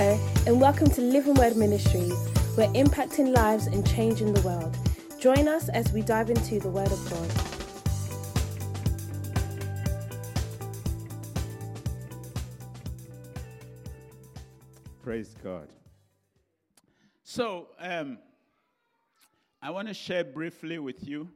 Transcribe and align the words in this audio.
Hello, 0.00 0.20
and 0.46 0.60
welcome 0.60 0.88
to 0.90 1.00
Living 1.00 1.34
Word 1.34 1.56
Ministries. 1.56 2.14
We're 2.56 2.72
impacting 2.72 3.34
lives 3.34 3.66
and 3.66 3.84
changing 3.84 4.32
the 4.32 4.40
world. 4.42 4.78
Join 5.18 5.48
us 5.48 5.68
as 5.70 5.92
we 5.92 6.02
dive 6.02 6.30
into 6.30 6.60
the 6.60 6.68
Word 6.68 6.86
of 6.86 7.10
God. 7.10 7.28
Praise 15.02 15.34
God. 15.42 15.68
So, 17.24 17.70
um, 17.80 18.18
I 19.60 19.70
want 19.70 19.88
to 19.88 19.94
share 19.94 20.22
briefly 20.22 20.78
with 20.78 21.08
you. 21.08 21.28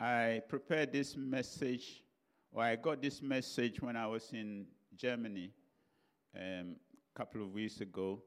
I 0.00 0.40
prepared 0.48 0.90
this 0.90 1.18
message, 1.18 2.02
or 2.50 2.62
I 2.62 2.76
got 2.76 3.02
this 3.02 3.20
message 3.20 3.82
when 3.82 3.94
I 3.94 4.06
was 4.06 4.30
in 4.32 4.64
Germany 4.96 5.52
um, 6.34 6.76
couple 7.16 7.40
of 7.40 7.54
weeks 7.54 7.80
ago. 7.80 8.20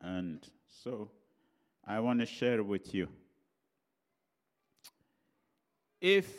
And 0.00 0.46
so 0.68 1.10
I 1.84 1.98
want 1.98 2.20
to 2.20 2.26
share 2.26 2.62
with 2.62 2.94
you. 2.94 3.08
If 6.00 6.32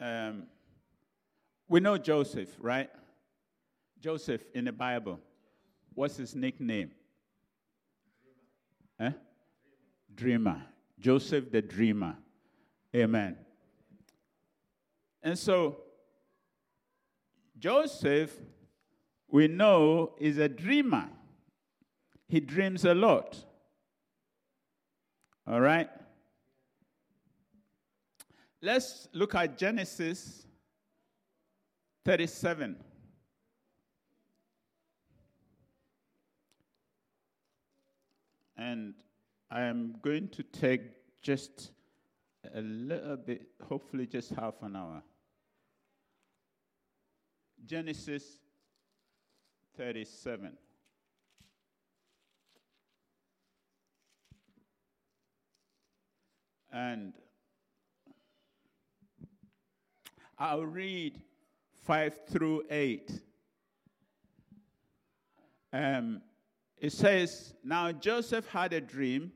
um, 0.00 0.48
we 1.68 1.78
know 1.78 1.96
Joseph, 1.96 2.48
right? 2.58 2.90
Joseph 4.00 4.42
in 4.52 4.64
the 4.64 4.72
Bible, 4.72 5.20
what's 5.94 6.16
his 6.16 6.34
nickname? 6.34 6.90
Eh? 8.98 9.12
Dreamer. 10.12 10.60
Joseph 10.98 11.52
the 11.52 11.62
Dreamer. 11.62 12.16
Amen. 12.96 13.36
And 15.22 15.38
so, 15.38 15.82
Joseph, 17.56 18.36
we 19.30 19.48
know, 19.48 20.12
is 20.18 20.38
a 20.38 20.48
dreamer. 20.48 21.08
He 22.28 22.40
dreams 22.40 22.84
a 22.84 22.94
lot. 22.94 23.36
All 25.46 25.60
right? 25.60 25.88
Let's 28.62 29.08
look 29.12 29.34
at 29.34 29.56
Genesis 29.56 30.46
37. 32.04 32.76
And 38.56 38.94
I 39.50 39.62
am 39.62 39.96
going 40.02 40.28
to 40.28 40.42
take 40.42 40.82
just 41.22 41.70
a 42.54 42.60
little 42.60 43.16
bit, 43.16 43.48
hopefully, 43.66 44.06
just 44.06 44.30
half 44.30 44.54
an 44.62 44.76
hour. 44.76 45.02
Genesis 47.64 48.39
37. 49.80 50.52
And 56.70 57.14
I'll 60.38 60.66
read 60.66 61.22
5 61.86 62.20
through 62.28 62.64
8. 62.68 63.22
Um, 65.72 66.20
it 66.76 66.92
says, 66.92 67.54
Now 67.64 67.90
Joseph 67.90 68.46
had 68.48 68.74
a 68.74 68.82
dream, 68.82 69.32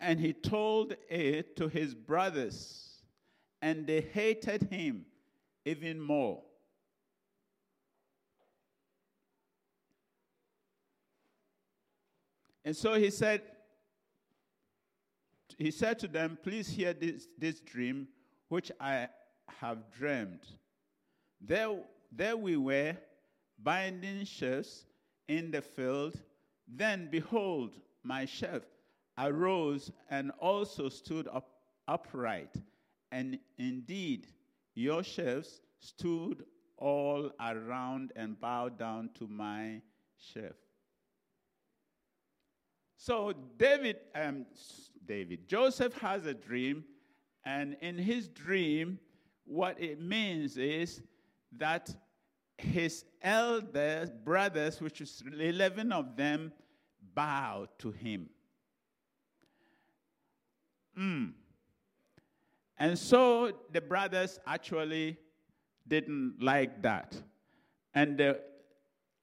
and 0.00 0.18
he 0.18 0.32
told 0.32 0.94
it 1.10 1.54
to 1.56 1.68
his 1.68 1.94
brothers, 1.94 3.02
and 3.60 3.86
they 3.86 4.00
hated 4.00 4.68
him 4.70 5.04
even 5.66 6.00
more. 6.00 6.40
And 12.64 12.76
so 12.76 12.94
he 12.94 13.10
said, 13.10 13.42
he 15.58 15.70
said 15.70 15.98
to 16.00 16.08
them, 16.08 16.38
Please 16.42 16.68
hear 16.68 16.92
this, 16.92 17.28
this 17.38 17.60
dream 17.60 18.08
which 18.48 18.72
I 18.80 19.08
have 19.60 19.90
dreamed. 19.90 20.40
There, 21.40 21.76
there 22.10 22.36
we 22.36 22.56
were, 22.56 22.96
binding 23.62 24.24
sheaves 24.24 24.86
in 25.28 25.50
the 25.50 25.62
field. 25.62 26.14
Then, 26.66 27.08
behold, 27.10 27.78
my 28.02 28.24
sheaf 28.24 28.62
arose 29.18 29.92
and 30.10 30.32
also 30.40 30.88
stood 30.88 31.28
up 31.28 31.50
upright. 31.86 32.54
And 33.12 33.38
indeed, 33.58 34.26
your 34.74 35.04
sheaves 35.04 35.60
stood 35.78 36.44
all 36.78 37.30
around 37.40 38.12
and 38.16 38.40
bowed 38.40 38.78
down 38.78 39.10
to 39.18 39.28
my 39.28 39.82
sheaf. 40.16 40.63
So 42.96 43.32
David, 43.56 43.96
um, 44.14 44.46
David, 45.06 45.46
Joseph 45.48 45.94
has 45.98 46.26
a 46.26 46.34
dream, 46.34 46.84
and 47.44 47.76
in 47.80 47.98
his 47.98 48.28
dream, 48.28 48.98
what 49.44 49.80
it 49.80 50.00
means 50.00 50.56
is 50.56 51.02
that 51.52 51.94
his 52.56 53.04
elder 53.22 54.10
brothers, 54.24 54.80
which 54.80 55.00
is 55.00 55.22
11 55.38 55.92
of 55.92 56.16
them, 56.16 56.52
bow 57.14 57.66
to 57.78 57.90
him. 57.90 58.28
Mm. 60.98 61.32
And 62.78 62.98
so 62.98 63.52
the 63.72 63.80
brothers 63.80 64.38
actually 64.46 65.18
didn't 65.86 66.36
like 66.40 66.82
that. 66.82 67.14
And 67.94 68.18
the, 68.18 68.40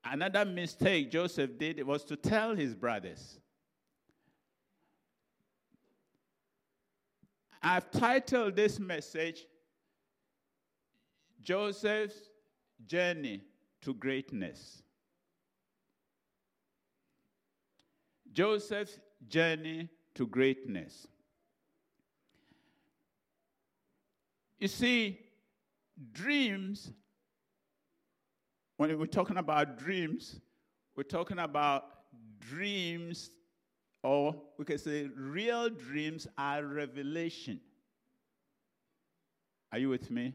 another 0.05 0.45
mistake 0.45 1.11
Joseph 1.11 1.57
did 1.57 1.83
was 1.85 2.03
to 2.05 2.15
tell 2.15 2.55
his 2.55 2.75
brothers. 2.75 3.41
I've 7.61 7.91
titled 7.91 8.55
this 8.55 8.79
message 8.79 9.45
Joseph's 11.41 12.29
Journey 12.85 13.41
to 13.81 13.94
Greatness. 13.94 14.81
Joseph's 18.31 18.97
Journey 19.27 19.89
to 20.16 20.25
Greatness. 20.25 21.07
You 24.57 24.67
see, 24.67 25.19
dreams, 26.13 26.91
when 28.77 28.97
we're 28.97 29.05
talking 29.05 29.38
about 29.38 29.77
dreams, 29.77 30.39
we're 30.95 31.03
talking 31.03 31.39
about 31.39 31.83
dreams 32.39 33.31
or 34.03 34.35
we 34.57 34.66
can 34.66 34.78
say 34.78 35.09
real 35.16 35.69
dreams 35.69 36.28
are 36.38 36.63
revelation. 36.66 37.59
Are 39.72 39.78
you 39.78 39.89
with 39.89 40.09
me? 40.09 40.34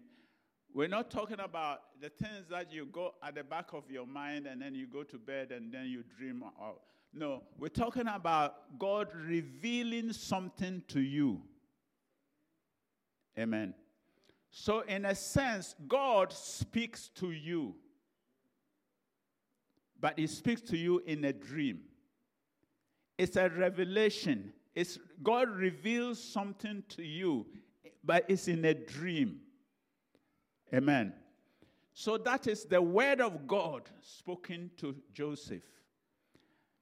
We're 0.73 0.89
not 0.89 1.11
talking 1.11 1.41
about 1.41 1.81
the 2.01 2.11
things 2.11 2.49
that 2.51 2.73
you 2.73 2.87
go 2.87 3.15
at 3.23 3.35
the 3.35 3.43
back 3.43 3.73
of 3.73 3.91
your 3.91 4.07
mind 4.07 4.47
and 4.47 4.61
then 4.61 4.75
you 4.75 4.87
go 4.87 5.03
to 5.05 5.19
bed 5.19 5.51
and 5.51 5.73
then 5.73 5.87
you 5.87 6.05
dream 6.19 6.45
out. 6.61 6.83
No, 7.15 7.43
we're 7.59 7.69
talking 7.69 8.07
about 8.09 8.79
God 8.79 9.09
revealing 9.15 10.13
something 10.13 10.83
to 10.89 11.01
you. 11.01 11.41
Amen. 13.39 13.75
So, 14.51 14.81
in 14.81 15.05
a 15.07 15.15
sense, 15.15 15.75
God 15.89 16.33
speaks 16.33 17.09
to 17.17 17.31
you, 17.31 17.75
but 19.99 20.19
He 20.19 20.27
speaks 20.27 20.61
to 20.63 20.77
you 20.77 21.03
in 21.07 21.25
a 21.25 21.33
dream. 21.33 21.81
It's 23.19 23.37
a 23.37 23.49
revelation. 23.49 24.53
It's 24.75 24.99
God 25.23 25.49
reveals 25.49 26.23
something 26.23 26.83
to 26.91 27.03
you, 27.03 27.47
but 28.05 28.25
it's 28.29 28.49
in 28.49 28.65
a 28.65 28.75
dream. 28.75 29.41
Amen. 30.75 31.15
So 31.95 32.19
that 32.19 32.47
is 32.47 32.65
the 32.65 32.83
word 32.83 33.23
of 33.23 33.47
God 33.47 33.89
spoken 34.03 34.71
to 34.77 34.95
Joseph. 35.15 35.63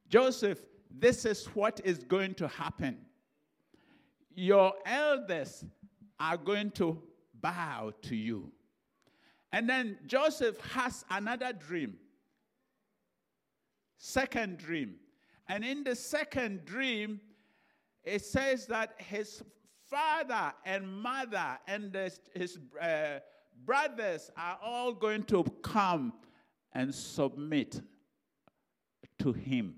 Joseph, 0.08 0.58
this 0.90 1.24
is 1.24 1.46
what 1.46 1.80
is 1.84 1.98
going 1.98 2.34
to 2.34 2.48
happen. 2.48 2.98
Your 4.34 4.72
elders 4.84 5.64
are 6.18 6.36
going 6.36 6.72
to 6.72 7.00
bow 7.40 7.92
to 8.02 8.16
you. 8.16 8.50
And 9.52 9.68
then 9.68 9.98
Joseph 10.06 10.58
has 10.72 11.04
another 11.10 11.52
dream. 11.52 11.94
Second 13.98 14.58
dream. 14.58 14.96
And 15.48 15.64
in 15.64 15.84
the 15.84 15.94
second 15.94 16.64
dream, 16.64 17.20
it 18.02 18.24
says 18.24 18.66
that 18.66 18.94
his 18.98 19.42
father 19.88 20.52
and 20.64 20.88
mother 20.88 21.58
and 21.66 21.96
his 22.34 22.58
uh, 22.80 23.18
brothers 23.64 24.30
are 24.36 24.58
all 24.62 24.92
going 24.92 25.24
to 25.24 25.44
come 25.62 26.12
and 26.72 26.94
submit 26.94 27.80
to 29.18 29.32
him. 29.32 29.76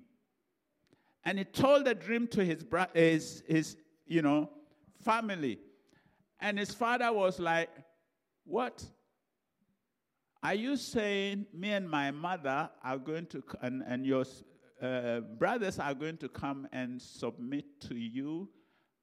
And 1.25 1.39
he 1.39 1.45
told 1.45 1.85
the 1.85 1.95
dream 1.95 2.29
to 2.29 2.45
his, 2.45 2.63
bro- 2.63 2.87
his, 2.95 3.43
his 3.49 3.77
you 4.07 4.23
know, 4.23 4.51
family. 5.03 5.59
And 6.41 6.59
his 6.59 6.73
father 6.73 7.13
was 7.13 7.39
like, 7.39 7.71
What? 8.45 8.85
Are 10.43 10.55
you 10.55 10.77
saying 10.77 11.47
me 11.53 11.73
and 11.73 11.91
my 11.91 12.13
mother 12.13 12.71
are 12.85 12.99
going 12.99 13.27
to, 13.27 13.43
and, 13.63 13.83
and 13.85 14.07
your 14.07 14.25
uh, 14.83 15.21
brothers 15.21 15.79
are 15.79 15.95
going 15.95 16.17
to 16.19 16.29
come 16.29 16.69
and 16.73 17.01
submit 17.01 17.81
to 17.83 17.95
you? 17.95 18.49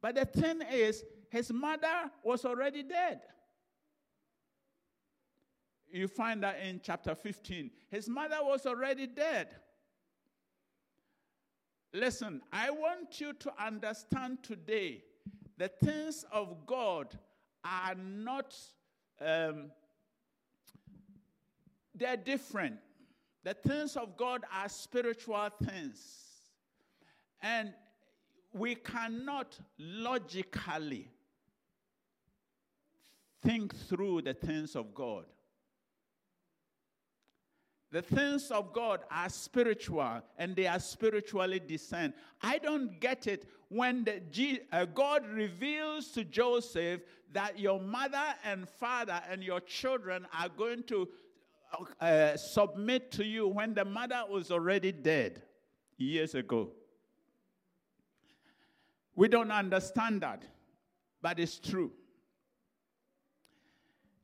But 0.01 0.15
the 0.15 0.25
thing 0.25 0.61
is, 0.71 1.03
his 1.29 1.51
mother 1.51 2.11
was 2.23 2.45
already 2.45 2.83
dead. 2.83 3.21
You 5.89 6.07
find 6.07 6.41
that 6.43 6.59
in 6.59 6.81
chapter 6.83 7.15
15. 7.15 7.69
His 7.89 8.09
mother 8.09 8.37
was 8.41 8.65
already 8.65 9.07
dead. 9.07 9.49
Listen, 11.93 12.41
I 12.51 12.71
want 12.71 13.21
you 13.21 13.33
to 13.33 13.53
understand 13.63 14.39
today 14.41 15.03
the 15.57 15.67
things 15.67 16.25
of 16.31 16.65
God 16.65 17.17
are 17.63 17.93
not, 17.95 18.55
um, 19.21 19.71
they're 21.93 22.17
different. 22.17 22.77
The 23.43 23.53
things 23.53 23.97
of 23.97 24.15
God 24.15 24.43
are 24.53 24.69
spiritual 24.69 25.49
things. 25.63 26.01
And 27.41 27.73
we 28.53 28.75
cannot 28.75 29.57
logically 29.77 31.09
think 33.41 33.75
through 33.75 34.21
the 34.21 34.33
things 34.33 34.75
of 34.75 34.93
God. 34.93 35.25
The 37.91 38.01
things 38.01 38.49
of 38.49 38.73
God 38.73 39.01
are 39.11 39.29
spiritual 39.29 40.21
and 40.39 40.55
they 40.55 40.65
are 40.65 40.79
spiritually 40.79 41.59
discerned. 41.59 42.13
I 42.41 42.57
don't 42.57 42.99
get 42.99 43.27
it 43.27 43.47
when 43.69 44.03
the 44.03 44.19
G, 44.31 44.61
uh, 44.71 44.85
God 44.85 45.27
reveals 45.27 46.07
to 46.11 46.23
Joseph 46.23 47.01
that 47.33 47.59
your 47.59 47.79
mother 47.79 48.33
and 48.43 48.67
father 48.67 49.21
and 49.29 49.43
your 49.43 49.59
children 49.59 50.25
are 50.39 50.49
going 50.49 50.83
to 50.83 51.07
uh, 51.99 52.37
submit 52.37 53.11
to 53.11 53.25
you 53.25 53.47
when 53.47 53.73
the 53.73 53.85
mother 53.85 54.23
was 54.29 54.51
already 54.51 54.91
dead 54.91 55.41
years 55.97 56.35
ago. 56.35 56.71
We 59.15 59.27
don't 59.27 59.51
understand 59.51 60.21
that, 60.21 60.43
but 61.21 61.39
it's 61.39 61.59
true. 61.59 61.91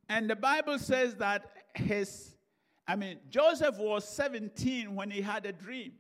And 0.08 0.30
the 0.30 0.36
Bible 0.36 0.80
says 0.80 1.16
that 1.16 1.52
his 1.76 2.36
I 2.90 2.96
mean, 2.96 3.20
Joseph 3.30 3.78
was 3.78 4.04
17 4.08 4.96
when 4.96 5.12
he 5.12 5.22
had 5.22 5.46
a 5.46 5.52
dream. 5.52 5.92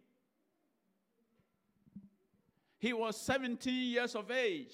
He 2.80 2.94
was 2.94 3.16
17 3.16 3.72
years 3.72 4.16
of 4.16 4.31
age 4.31 4.74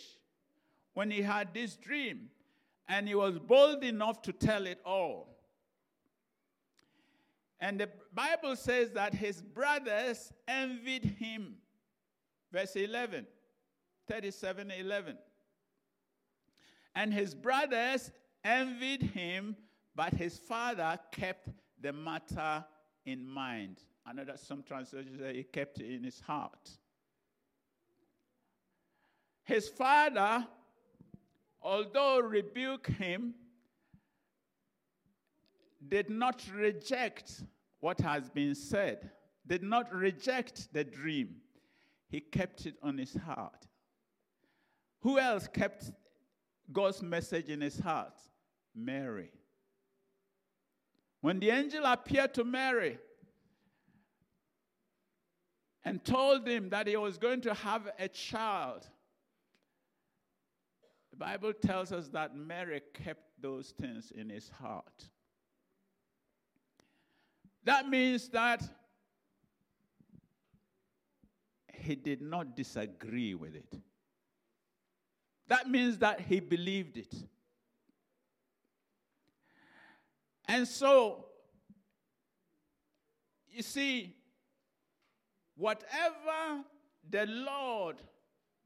when 0.93 1.11
he 1.11 1.21
had 1.21 1.53
this 1.53 1.75
dream, 1.75 2.29
and 2.87 3.05
he 3.05 3.15
was 3.15 3.37
bold 3.37 3.83
enough 3.83 4.21
to 4.21 4.31
tell 4.31 4.65
it 4.65 4.79
all. 4.85 5.34
And 7.59 7.79
the 7.79 7.89
Bible 8.13 8.55
says 8.55 8.91
that 8.91 9.13
his 9.13 9.41
brothers 9.41 10.31
envied 10.47 11.05
him. 11.05 11.55
Verse 12.51 12.75
11, 12.75 13.25
37 14.07 14.71
11. 14.71 15.17
And 16.95 17.13
his 17.13 17.33
brothers 17.33 18.11
envied 18.43 19.03
him, 19.03 19.55
but 19.95 20.13
his 20.13 20.37
father 20.37 20.97
kept 21.11 21.49
the 21.81 21.91
matter 21.91 22.63
in 23.05 23.27
mind. 23.27 23.77
Another 24.05 24.37
some 24.37 24.63
translations 24.63 25.19
say 25.19 25.35
he 25.35 25.43
kept 25.43 25.79
it 25.79 25.93
in 25.93 26.03
his 26.03 26.19
heart. 26.19 26.69
His 29.43 29.67
father, 29.67 30.45
although 31.61 32.19
rebuked 32.19 32.91
him, 32.91 33.33
did 35.87 36.09
not 36.09 36.43
reject 36.53 37.43
what 37.79 37.99
has 37.99 38.29
been 38.29 38.55
said, 38.55 39.11
did 39.45 39.63
not 39.63 39.93
reject 39.93 40.73
the 40.73 40.83
dream. 40.83 41.35
He 42.09 42.19
kept 42.19 42.65
it 42.65 42.75
on 42.81 42.97
his 42.97 43.15
heart. 43.15 43.67
Who 45.01 45.19
else 45.19 45.47
kept 45.47 45.91
God's 46.71 47.01
message 47.01 47.49
in 47.49 47.61
his 47.61 47.79
heart? 47.79 48.19
Mary. 48.73 49.31
When 51.21 51.39
the 51.39 51.49
angel 51.49 51.85
appeared 51.85 52.33
to 52.35 52.43
Mary 52.43 52.99
and 55.83 56.03
told 56.03 56.47
him 56.47 56.69
that 56.69 56.87
he 56.87 56.97
was 56.97 57.17
going 57.17 57.41
to 57.41 57.53
have 57.53 57.89
a 57.99 58.07
child, 58.07 58.87
the 61.11 61.17
Bible 61.17 61.53
tells 61.53 61.91
us 61.91 62.09
that 62.09 62.35
Mary 62.35 62.81
kept 62.93 63.41
those 63.41 63.73
things 63.79 64.11
in 64.11 64.29
his 64.29 64.49
heart. 64.49 65.09
That 67.65 67.89
means 67.89 68.29
that 68.29 68.63
he 71.73 71.95
did 71.95 72.21
not 72.21 72.55
disagree 72.55 73.33
with 73.33 73.55
it. 73.55 73.75
That 75.47 75.69
means 75.69 75.97
that 75.99 76.21
he 76.21 76.39
believed 76.39 76.97
it. 76.97 77.13
And 80.47 80.67
so, 80.67 81.25
you 83.49 83.63
see, 83.63 84.15
whatever 85.55 86.63
the 87.09 87.25
Lord 87.25 87.97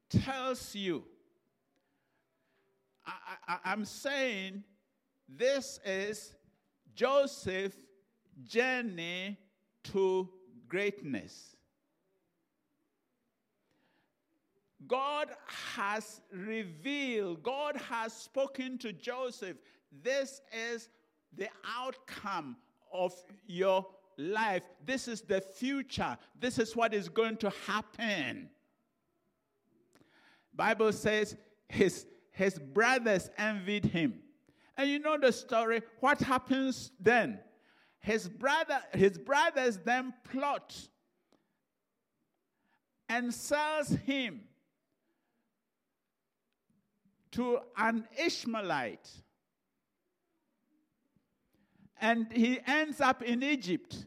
tells 0.10 0.76
you, 0.76 1.04
I, 3.48 3.72
am 3.72 3.86
saying 3.86 4.64
this 5.28 5.80
is 5.86 6.36
Joseph's 6.94 7.78
journey 8.46 9.38
to 9.86 10.30
greatness. 10.68 11.56
God 14.88 15.30
has 15.76 16.22
revealed, 16.32 17.44
God 17.44 17.76
has 17.90 18.14
spoken 18.14 18.78
to 18.80 18.94
Joseph. 18.94 19.58
This 20.04 20.42
is 20.52 20.90
the 21.36 21.50
outcome 21.78 22.56
of 22.92 23.14
your 23.46 23.86
life. 24.18 24.64
This 24.86 25.08
is 25.08 25.22
the 25.22 25.42
future. 25.42 26.18
This 26.40 26.58
is 26.60 26.76
what 26.76 26.94
is 26.94 27.10
going 27.10 27.38
to 27.38 27.52
happen. 27.68 28.50
Bible 30.54 30.92
says 30.92 31.38
his, 31.68 32.06
his 32.32 32.58
brothers 32.58 33.30
envied 33.38 33.86
him. 33.86 34.20
And 34.76 34.90
you 34.90 35.00
know 35.00 35.18
the 35.18 35.32
story. 35.32 35.82
What 36.00 36.20
happens 36.22 36.92
then? 37.00 37.40
His 38.00 38.28
brother, 38.28 38.80
his 38.94 39.18
brothers 39.18 39.78
then 39.78 40.14
plot 40.32 40.76
and 43.08 43.34
sells 43.34 43.90
him 43.90 44.42
to 47.32 47.60
an 47.78 48.08
Ishmaelite 48.18 49.10
and 52.00 52.32
he 52.32 52.60
ends 52.66 53.02
up 53.02 53.22
in 53.22 53.44
Egypt. 53.44 54.06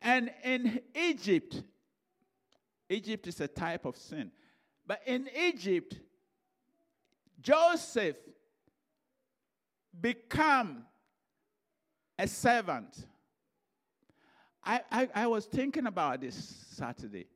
And 0.00 0.32
in 0.42 0.80
Egypt, 0.94 1.62
Egypt 2.88 3.28
is 3.28 3.40
a 3.40 3.46
type 3.46 3.84
of 3.84 3.96
sin. 3.96 4.32
But 4.84 5.00
in 5.06 5.28
Egypt, 5.36 6.00
Joseph 7.40 8.16
become 10.00 10.84
a 12.18 12.26
servant. 12.26 13.06
I, 14.64 14.80
I, 14.90 15.08
I 15.14 15.26
was 15.26 15.46
thinking 15.46 15.86
about 15.86 16.20
this 16.20 16.36
Saturday. 16.70 17.26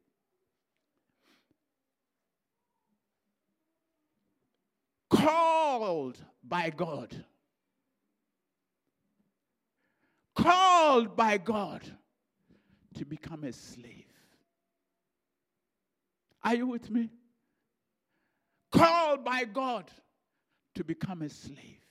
Called 5.10 6.18
by 6.42 6.70
God 6.70 7.24
called 10.36 11.16
by 11.16 11.38
God 11.38 11.82
to 12.94 13.04
become 13.04 13.44
a 13.44 13.52
slave. 13.52 14.04
Are 16.44 16.54
you 16.54 16.66
with 16.66 16.90
me? 16.90 17.10
Called 18.70 19.24
by 19.24 19.44
God 19.44 19.90
to 20.74 20.84
become 20.84 21.22
a 21.22 21.28
slave. 21.28 21.85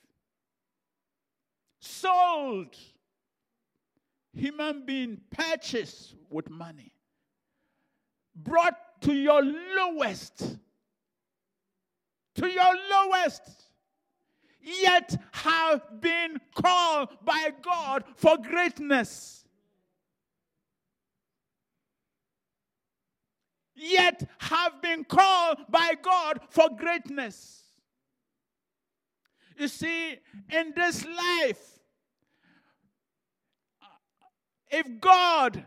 Sold. 1.86 2.76
Human 4.34 4.86
being 4.86 5.22
purchased 5.32 6.16
with 6.30 6.50
money. 6.50 6.92
Brought 8.36 9.02
to 9.02 9.14
your 9.14 9.42
lowest. 9.44 10.58
To 12.36 12.48
your 12.48 12.74
lowest 12.92 13.66
yet 14.66 15.16
have 15.32 16.02
been 16.02 16.40
called 16.56 17.10
by 17.24 17.52
God 17.62 18.04
for 18.16 18.38
greatness. 18.38 19.46
Yet 23.76 24.28
have 24.40 24.82
been 24.82 25.04
called 25.04 25.60
by 25.70 25.94
God 26.02 26.40
for 26.50 26.70
greatness. 26.70 27.64
You 29.58 29.68
see, 29.68 30.18
in 30.52 30.74
this 30.76 31.06
life, 31.06 31.75
if 34.70 35.00
God 35.00 35.64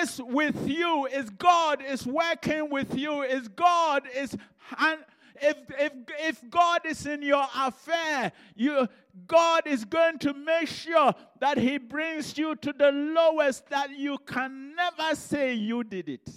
is 0.00 0.20
with 0.22 0.68
you, 0.68 1.06
if 1.12 1.36
God 1.38 1.82
is 1.82 2.06
working 2.06 2.70
with 2.70 2.96
you, 2.96 3.22
if 3.22 3.54
God 3.54 4.04
is 4.14 4.36
and 4.78 5.00
if 5.40 5.56
if 5.78 5.92
if 6.18 6.50
God 6.50 6.86
is 6.86 7.06
in 7.06 7.22
your 7.22 7.46
affair, 7.54 8.32
you 8.54 8.88
God 9.26 9.66
is 9.66 9.84
going 9.84 10.18
to 10.20 10.34
make 10.34 10.68
sure 10.68 11.14
that 11.40 11.58
He 11.58 11.78
brings 11.78 12.36
you 12.38 12.54
to 12.56 12.72
the 12.72 12.90
lowest 12.90 13.68
that 13.68 13.90
you 13.90 14.18
can 14.18 14.74
never 14.74 15.14
say 15.14 15.54
you 15.54 15.84
did 15.84 16.08
it. 16.08 16.28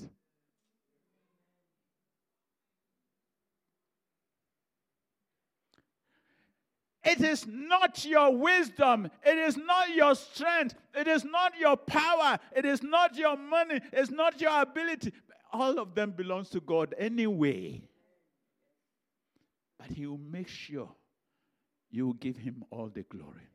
It 7.10 7.22
is 7.22 7.48
not 7.48 8.06
your 8.06 8.36
wisdom. 8.36 9.10
It 9.26 9.38
is 9.38 9.58
not 9.58 9.96
your 9.96 10.14
strength. 10.14 10.76
It 10.94 11.08
is 11.08 11.26
not 11.26 11.58
your 11.60 11.76
power. 11.76 12.38
It 12.56 12.66
is 12.66 12.84
not 12.84 13.16
your 13.16 13.36
money. 13.36 13.80
It's 13.92 14.12
not 14.12 14.40
your 14.40 14.62
ability. 14.62 15.14
All 15.52 15.80
of 15.80 15.96
them 15.96 16.12
belongs 16.12 16.50
to 16.50 16.60
God 16.60 16.94
anyway. 16.98 17.82
But 19.80 19.88
He 19.88 20.06
will 20.06 20.20
make 20.20 20.48
sure 20.48 20.90
you 21.90 22.06
will 22.06 22.14
give 22.14 22.38
Him 22.38 22.64
all 22.70 22.90
the 22.90 23.02
glory. 23.04 23.50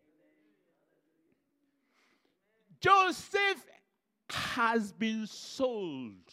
Joseph 2.80 3.64
has 4.30 4.92
been 4.92 5.26
sold. 5.28 6.32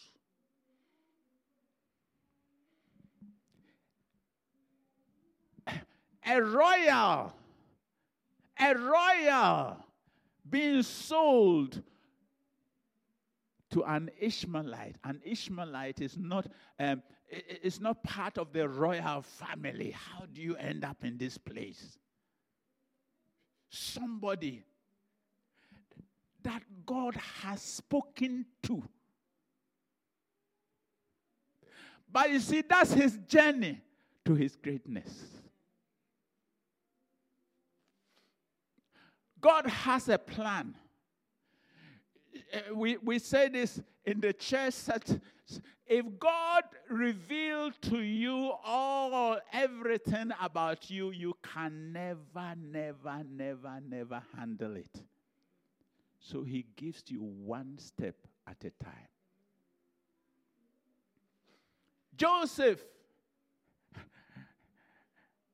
A 6.26 6.40
royal, 6.40 7.32
a 8.58 8.74
royal 8.74 9.76
being 10.48 10.82
sold 10.82 11.82
to 13.70 13.82
an 13.84 14.10
Ishmaelite. 14.20 14.96
An 15.04 15.20
Ishmaelite 15.24 16.00
is 16.00 16.16
not, 16.16 16.46
um, 16.78 17.02
is 17.62 17.80
not 17.80 18.02
part 18.02 18.38
of 18.38 18.52
the 18.52 18.68
royal 18.68 19.22
family. 19.22 19.90
How 19.90 20.26
do 20.32 20.40
you 20.40 20.56
end 20.56 20.84
up 20.84 21.04
in 21.04 21.16
this 21.16 21.38
place? 21.38 21.98
Somebody 23.70 24.64
that 26.42 26.62
God 26.84 27.16
has 27.42 27.62
spoken 27.62 28.44
to. 28.64 28.82
But 32.12 32.30
you 32.30 32.40
see, 32.40 32.62
that's 32.68 32.92
his 32.92 33.16
journey 33.26 33.80
to 34.26 34.34
his 34.34 34.54
greatness. 34.56 35.41
God 39.42 39.66
has 39.66 40.08
a 40.08 40.16
plan. 40.16 40.74
Uh, 42.54 42.74
we, 42.74 42.96
we 42.98 43.18
say 43.18 43.48
this 43.48 43.80
in 44.06 44.20
the 44.20 44.32
church 44.32 44.84
that 44.84 45.20
if 45.86 46.06
God 46.18 46.62
revealed 46.88 47.74
to 47.82 47.98
you 47.98 48.52
all 48.64 49.38
everything 49.52 50.30
about 50.40 50.90
you, 50.90 51.10
you 51.10 51.34
can 51.42 51.92
never, 51.92 52.54
never, 52.56 53.22
never, 53.28 53.80
never 53.86 54.22
handle 54.36 54.76
it. 54.76 55.02
So 56.20 56.44
he 56.44 56.64
gives 56.76 57.02
you 57.08 57.20
one 57.20 57.78
step 57.78 58.14
at 58.46 58.56
a 58.64 58.70
time. 58.82 59.08
Joseph, 62.16 62.80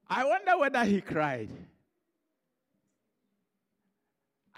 I 0.06 0.24
wonder 0.24 0.58
whether 0.58 0.84
he 0.84 1.00
cried. 1.00 1.48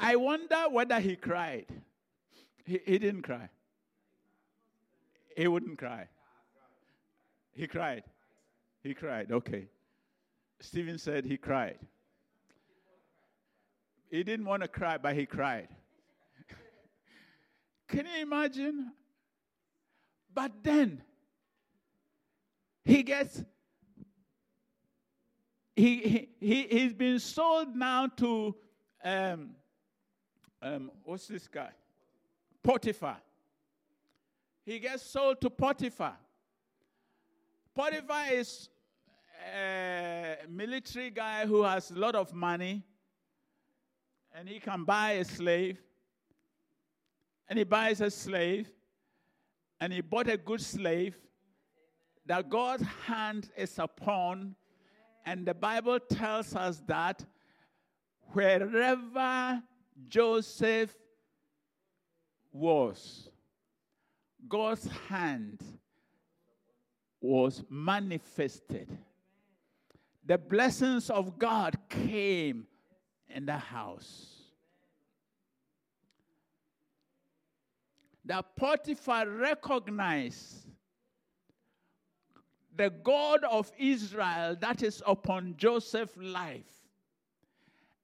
I 0.00 0.16
wonder 0.16 0.64
whether 0.70 0.98
he 0.98 1.14
cried. 1.14 1.66
He, 2.64 2.80
he 2.84 2.98
didn't 2.98 3.22
cry. 3.22 3.50
He 5.36 5.46
wouldn't 5.46 5.78
cry. 5.78 6.08
He 7.52 7.66
cried. 7.66 8.04
He 8.82 8.94
cried. 8.94 9.30
Okay. 9.30 9.68
Stephen 10.60 10.98
said 10.98 11.26
he 11.26 11.36
cried. 11.36 11.78
He 14.10 14.22
didn't 14.22 14.46
want 14.46 14.62
to 14.62 14.68
cry, 14.68 14.96
but 14.96 15.14
he 15.14 15.26
cried. 15.26 15.68
Can 17.88 18.06
you 18.06 18.22
imagine? 18.22 18.92
But 20.32 20.52
then 20.62 21.02
he 22.84 23.02
gets 23.02 23.42
he, 25.76 25.96
he, 25.96 26.28
he 26.40 26.62
he's 26.70 26.92
been 26.92 27.18
sold 27.18 27.74
now 27.74 28.06
to 28.16 28.54
um, 29.04 29.50
um, 30.62 30.90
what's 31.04 31.26
this 31.26 31.48
guy? 31.48 31.70
Potiphar. 32.62 33.16
He 34.64 34.78
gets 34.78 35.02
sold 35.02 35.40
to 35.40 35.50
Potiphar. 35.50 36.16
Potiphar 37.74 38.32
is 38.32 38.68
a 39.56 40.36
military 40.48 41.10
guy 41.10 41.46
who 41.46 41.62
has 41.62 41.90
a 41.90 41.98
lot 41.98 42.14
of 42.14 42.32
money 42.34 42.82
and 44.34 44.48
he 44.48 44.60
can 44.60 44.84
buy 44.84 45.12
a 45.12 45.24
slave. 45.24 45.78
And 47.48 47.58
he 47.58 47.64
buys 47.64 48.00
a 48.00 48.10
slave 48.10 48.70
and 49.80 49.92
he 49.92 50.02
bought 50.02 50.28
a 50.28 50.36
good 50.36 50.60
slave 50.60 51.16
that 52.26 52.48
God's 52.48 52.84
hand 53.06 53.50
is 53.56 53.78
upon. 53.78 54.54
And 55.26 55.46
the 55.46 55.54
Bible 55.54 55.98
tells 55.98 56.54
us 56.54 56.82
that 56.86 57.24
wherever 58.32 59.62
Joseph 60.08 60.94
was, 62.52 63.28
God's 64.48 64.88
hand 65.08 65.62
was 67.20 67.62
manifested. 67.68 68.88
The 70.26 70.38
blessings 70.38 71.10
of 71.10 71.38
God 71.38 71.76
came 71.88 72.66
in 73.28 73.46
the 73.46 73.58
house. 73.58 74.36
That 78.24 78.56
Potiphar 78.56 79.28
recognized 79.28 80.66
the 82.76 82.90
God 82.90 83.44
of 83.44 83.70
Israel 83.78 84.56
that 84.60 84.82
is 84.82 85.02
upon 85.06 85.54
Joseph's 85.56 86.16
life 86.16 86.86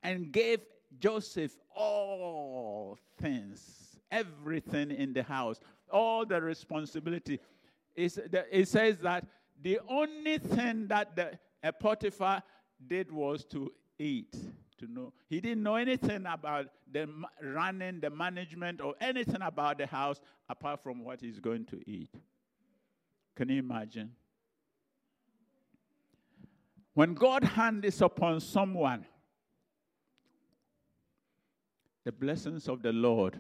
and 0.03 0.33
gave 0.33 0.61
Joseph 0.99 1.57
all 1.75 2.99
things, 3.21 3.99
everything 4.11 4.91
in 4.91 5.13
the 5.13 5.23
house, 5.23 5.61
all 5.91 6.25
the 6.25 6.41
responsibility. 6.41 7.39
Is 7.95 8.19
it 8.19 8.69
says 8.69 8.99
that 8.99 9.27
the 9.61 9.81
only 9.89 10.39
thing 10.39 10.87
that 10.89 11.17
the 11.17 11.39
Potiphar 11.81 12.43
did 12.87 13.11
was 13.11 13.45
to 13.47 13.73
eat, 13.99 14.35
to 14.79 14.87
know. 14.87 15.13
He 15.29 15.41
didn't 15.41 15.63
know 15.63 15.77
anything 15.77 16.27
about 16.27 16.67
the 16.91 17.09
running, 17.43 18.01
the 18.01 18.11
management, 18.11 18.81
or 18.81 18.95
anything 19.01 19.43
about 19.43 19.79
the 19.79 19.87
house 19.87 20.21
apart 20.49 20.83
from 20.83 21.03
what 21.03 21.21
he's 21.21 21.41
going 21.41 21.65
to 21.67 21.81
eat. 21.91 22.11
Can 23.35 23.49
you 23.49 23.59
imagine? 23.59 24.13
When 26.95 27.15
God 27.15 27.45
hand 27.45 27.85
is 27.85 28.01
upon 28.01 28.41
someone, 28.41 29.05
the 32.07 32.13
blessings 32.13 32.69
of 32.69 32.83
the 32.83 32.93
Lord 32.93 33.37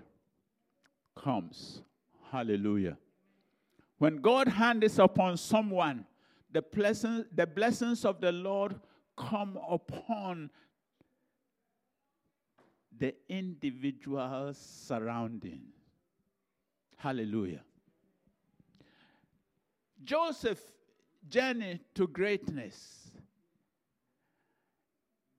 comes. 1.14 1.82
Hallelujah. 2.32 2.98
When 3.98 4.16
God 4.16 4.48
hand 4.48 4.82
is 4.82 4.98
upon 4.98 5.36
someone, 5.36 6.04
the 6.50 6.62
blessings, 6.62 7.26
the 7.32 7.46
blessings 7.46 8.04
of 8.04 8.20
the 8.20 8.32
Lord 8.32 8.74
come 9.16 9.56
upon 9.70 10.50
the 12.98 13.14
individual's 13.28 14.58
surrounding. 14.58 15.60
Hallelujah. 16.96 17.62
Joseph 20.02 20.60
journey 21.28 21.78
to 21.94 22.08
greatness 22.08 23.12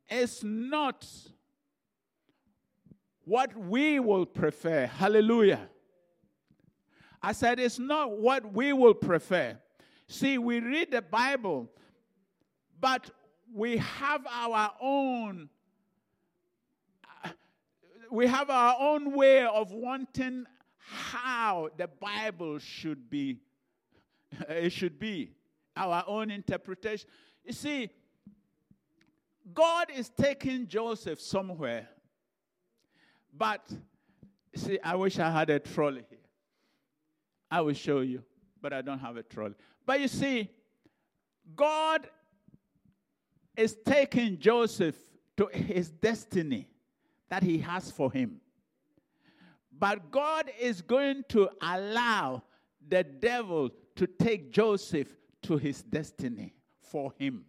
is 0.09 0.41
not 0.45 1.05
what 3.27 3.53
we 3.57 3.99
will 3.99 4.25
prefer. 4.25 4.85
Hallelujah. 4.85 5.67
I 7.21 7.33
said 7.33 7.59
it's 7.59 7.77
not 7.77 8.17
what 8.17 8.53
we 8.53 8.71
will 8.71 8.93
prefer. 8.93 9.57
See, 10.07 10.37
we 10.37 10.61
read 10.61 10.91
the 10.91 11.01
Bible, 11.01 11.67
but 12.79 13.11
we 13.53 13.77
have 13.77 14.25
our 14.31 14.71
own 14.81 15.49
we 18.09 18.25
have 18.27 18.49
our 18.49 18.77
own 18.79 19.11
way 19.11 19.43
of 19.43 19.73
wanting 19.73 20.45
how 20.77 21.67
the 21.75 21.89
Bible 21.99 22.59
should 22.59 23.09
be 23.09 23.41
it 24.47 24.71
should 24.71 24.97
be 24.97 25.33
our 25.75 26.05
own 26.07 26.31
interpretation. 26.31 27.09
You 27.43 27.51
see, 27.51 27.89
God 29.53 29.87
is 29.93 30.07
taking 30.07 30.65
Joseph 30.65 31.19
somewhere. 31.19 31.89
But 33.35 33.69
see, 34.55 34.79
I 34.83 34.95
wish 34.95 35.19
I 35.19 35.31
had 35.31 35.49
a 35.49 35.59
trolley 35.59 36.03
here. 36.09 36.19
I 37.49 37.61
will 37.61 37.73
show 37.73 38.01
you, 38.01 38.23
but 38.61 38.73
I 38.73 38.81
don't 38.81 38.99
have 38.99 39.17
a 39.17 39.23
trolley. 39.23 39.55
But 39.85 40.01
you 40.01 40.07
see, 40.07 40.49
God 41.55 42.09
is 43.55 43.77
taking 43.85 44.37
Joseph 44.37 44.97
to 45.37 45.47
his 45.53 45.89
destiny 45.89 46.67
that 47.29 47.43
he 47.43 47.59
has 47.59 47.91
for 47.91 48.11
him. 48.11 48.41
But 49.71 50.11
God 50.11 50.51
is 50.59 50.81
going 50.81 51.23
to 51.29 51.49
allow 51.61 52.43
the 52.87 53.03
devil 53.03 53.69
to 53.95 54.07
take 54.07 54.51
Joseph 54.51 55.15
to 55.43 55.57
his 55.57 55.83
destiny 55.83 56.53
for 56.81 57.13
him. 57.17 57.45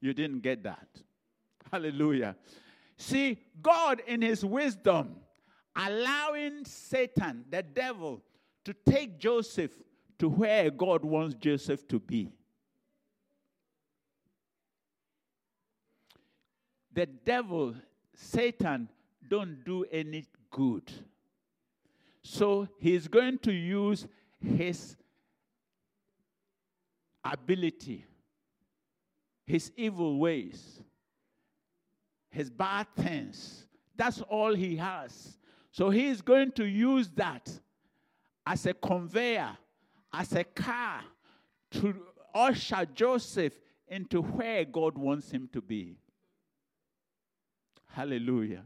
You 0.00 0.12
didn't 0.12 0.40
get 0.40 0.62
that. 0.64 0.88
Hallelujah. 1.70 2.36
See, 3.02 3.36
God, 3.60 4.00
in 4.06 4.22
his 4.22 4.44
wisdom, 4.44 5.16
allowing 5.74 6.64
Satan, 6.64 7.44
the 7.50 7.60
devil, 7.60 8.22
to 8.64 8.72
take 8.88 9.18
Joseph 9.18 9.72
to 10.20 10.28
where 10.28 10.70
God 10.70 11.04
wants 11.04 11.34
Joseph 11.34 11.88
to 11.88 11.98
be. 11.98 12.30
The 16.92 17.06
devil, 17.06 17.74
Satan, 18.14 18.88
don't 19.28 19.64
do 19.64 19.84
any 19.90 20.24
good. 20.48 20.88
So 22.22 22.68
he's 22.78 23.08
going 23.08 23.38
to 23.38 23.52
use 23.52 24.06
his 24.40 24.94
ability, 27.24 28.04
his 29.44 29.72
evil 29.76 30.20
ways, 30.20 30.78
his 32.32 32.50
bad 32.50 32.86
things. 32.96 33.66
That's 33.94 34.20
all 34.22 34.54
he 34.54 34.76
has. 34.76 35.38
So 35.70 35.90
he's 35.90 36.20
going 36.20 36.52
to 36.52 36.64
use 36.64 37.08
that 37.10 37.48
as 38.46 38.66
a 38.66 38.74
conveyor, 38.74 39.56
as 40.12 40.32
a 40.32 40.44
car 40.44 41.02
to 41.72 41.94
usher 42.34 42.86
Joseph 42.94 43.52
into 43.86 44.22
where 44.22 44.64
God 44.64 44.96
wants 44.96 45.30
him 45.30 45.48
to 45.52 45.60
be. 45.60 45.96
Hallelujah. 47.86 48.64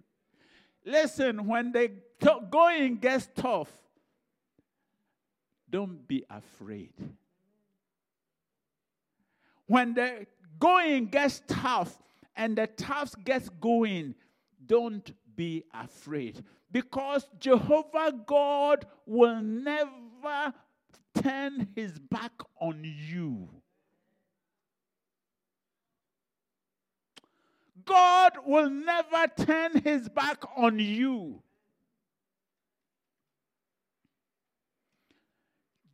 Listen, 0.84 1.46
when 1.46 1.72
the 1.72 1.90
going 2.48 2.96
gets 2.96 3.28
tough, 3.34 3.70
don't 5.68 6.06
be 6.06 6.24
afraid. 6.30 6.92
When 9.66 9.94
the 9.94 10.26
going 10.60 11.06
gets 11.06 11.42
tough 11.48 11.92
and 12.36 12.56
the 12.56 12.66
task 12.66 13.18
gets 13.24 13.48
going, 13.48 14.14
don't 14.64 15.12
be 15.34 15.64
afraid. 15.72 16.44
Because 16.70 17.26
Jehovah 17.38 18.12
God 18.26 18.86
will 19.06 19.40
never 19.40 20.52
turn 21.22 21.68
his 21.74 21.98
back 21.98 22.32
on 22.60 22.80
you. 22.82 23.48
God 27.84 28.32
will 28.44 28.68
never 28.68 29.26
turn 29.38 29.80
his 29.82 30.08
back 30.08 30.42
on 30.56 30.78
you. 30.78 31.40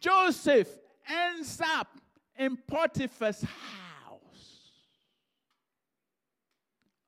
Joseph 0.01 0.69
ends 1.09 1.61
up 1.77 1.99
in 2.37 2.57
Potiphar's 2.57 3.43
house. 3.43 3.92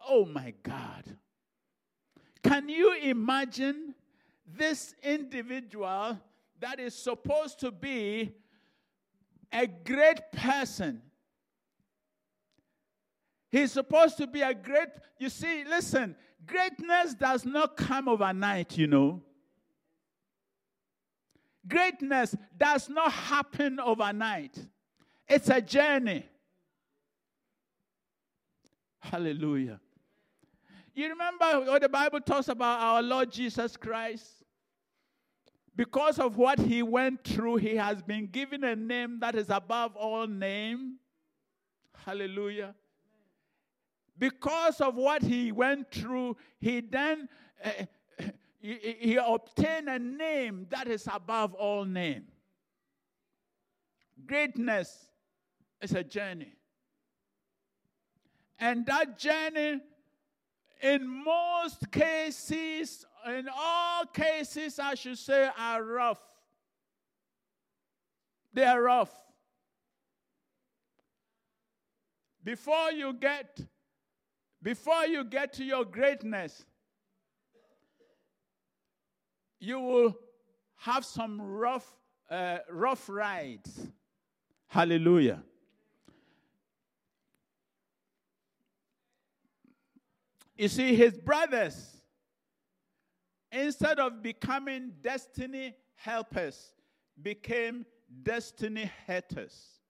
Oh 0.09 0.25
my 0.25 0.55
God. 0.63 1.17
Can 2.43 2.69
you 2.69 2.95
imagine 2.95 3.95
this 4.47 4.95
individual 5.03 6.19
that 6.61 6.79
is 6.79 6.95
supposed 6.95 7.61
to 7.61 7.71
be 7.71 8.33
a 9.53 9.67
great 9.67 10.21
person? 10.33 11.01
He's 13.51 13.73
supposed 13.73 14.17
to 14.19 14.27
be 14.27 14.43
a 14.43 14.53
great, 14.53 14.89
you 15.19 15.29
see, 15.29 15.65
listen, 15.65 16.17
greatness 16.45 17.15
does 17.15 17.45
not 17.45 17.77
come 17.77 18.09
overnight, 18.09 18.77
you 18.77 18.89
know. 18.89 19.23
Greatness 21.67 22.37
does 22.57 22.89
not 22.89 23.11
happen 23.11 23.81
overnight. 23.81 24.59
It's 25.27 25.49
a 25.49 25.61
journey. 25.61 26.27
Hallelujah. 29.01 29.81
You 30.95 31.09
remember 31.09 31.71
what 31.71 31.83
the 31.83 31.89
Bible 31.89 32.21
talks 32.21 32.49
about 32.49 32.81
our 32.81 33.03
Lord 33.03 33.33
Jesus 33.33 33.77
Christ? 33.77 34.45
Because 35.77 36.21
of 36.21 36.37
what 36.37 36.61
he 36.61 36.85
went 36.85 37.25
through, 37.25 37.57
he 37.57 37.75
has 37.75 38.01
been 38.01 38.29
given 38.29 38.63
a 38.63 38.77
name 38.77 39.19
that 39.19 39.35
is 39.35 39.51
above 39.51 39.97
all 39.97 40.27
name. 40.29 40.99
Hallelujah. 42.05 42.75
Because 44.17 44.81
of 44.81 44.95
what 44.95 45.23
he 45.23 45.51
went 45.51 45.91
through, 45.91 46.37
he 46.61 46.81
then 46.81 47.29
uh, 47.65 47.71
he, 48.61 48.97
he 49.01 49.17
obtained 49.17 49.89
a 49.89 49.99
name 49.99 50.67
that 50.71 50.87
is 50.87 51.09
above 51.13 51.55
all 51.55 51.85
name. 51.85 52.25
Greatness 54.25 55.09
is 55.83 55.93
a 55.93 56.05
journey. 56.05 56.53
And 58.61 58.87
that 58.87 59.19
journey 59.19 59.81
in 60.85 61.25
most 61.25 61.91
cases, 61.91 63.07
in 63.27 63.49
all 63.49 64.05
cases, 64.05 64.79
I 64.79 64.95
should 64.95 65.17
say, 65.17 65.49
are 65.59 65.83
rough. 65.83 66.21
They 68.53 68.65
are 68.65 68.83
rough. 68.83 69.11
Before 72.45 72.93
you 72.93 73.15
get, 73.15 73.59
before 74.63 75.07
you 75.07 75.25
get 75.25 75.55
to 75.55 75.65
your 75.65 75.87
greatness, 75.87 76.67
you 79.59 79.81
will 79.81 80.15
have 80.77 81.07
some 81.07 81.41
rough, 81.41 81.91
uh, 82.31 82.59
rough 82.71 83.09
rides. 83.09 83.89
Hallelujah. 84.67 85.43
You 90.57 90.69
see, 90.69 90.95
his 90.95 91.19
brothers, 91.19 91.97
instead 93.51 93.99
of 93.99 94.23
becoming 94.23 94.93
destiny 95.01 95.75
helpers, 95.97 96.73
became 97.21 97.85
destiny 98.23 98.91
haters. 99.07 99.81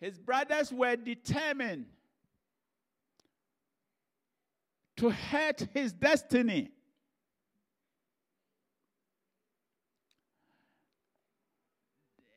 His 0.00 0.18
brothers 0.18 0.72
were 0.72 0.96
determined 0.96 1.86
to 4.96 5.10
hurt 5.10 5.68
his 5.74 5.92
destiny. 5.92 6.70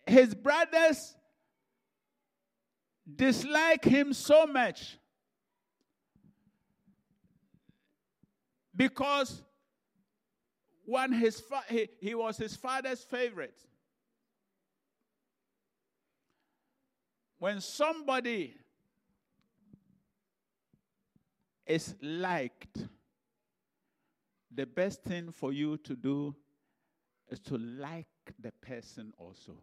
His 0.05 0.35
brothers 0.35 1.15
dislike 3.15 3.83
him 3.83 4.13
so 4.13 4.45
much 4.45 4.97
because 8.75 9.41
when 10.85 11.11
his 11.13 11.39
fa- 11.39 11.63
he, 11.67 11.89
he 11.99 12.15
was 12.15 12.37
his 12.37 12.55
father's 12.55 13.01
favorite. 13.01 13.59
When 17.39 17.59
somebody 17.59 18.55
is 21.65 21.95
liked, 22.01 22.87
the 24.53 24.65
best 24.65 25.03
thing 25.03 25.31
for 25.31 25.51
you 25.51 25.77
to 25.77 25.95
do 25.95 26.35
is 27.29 27.39
to 27.41 27.57
like 27.57 28.07
the 28.39 28.51
person 28.61 29.11
also. 29.17 29.57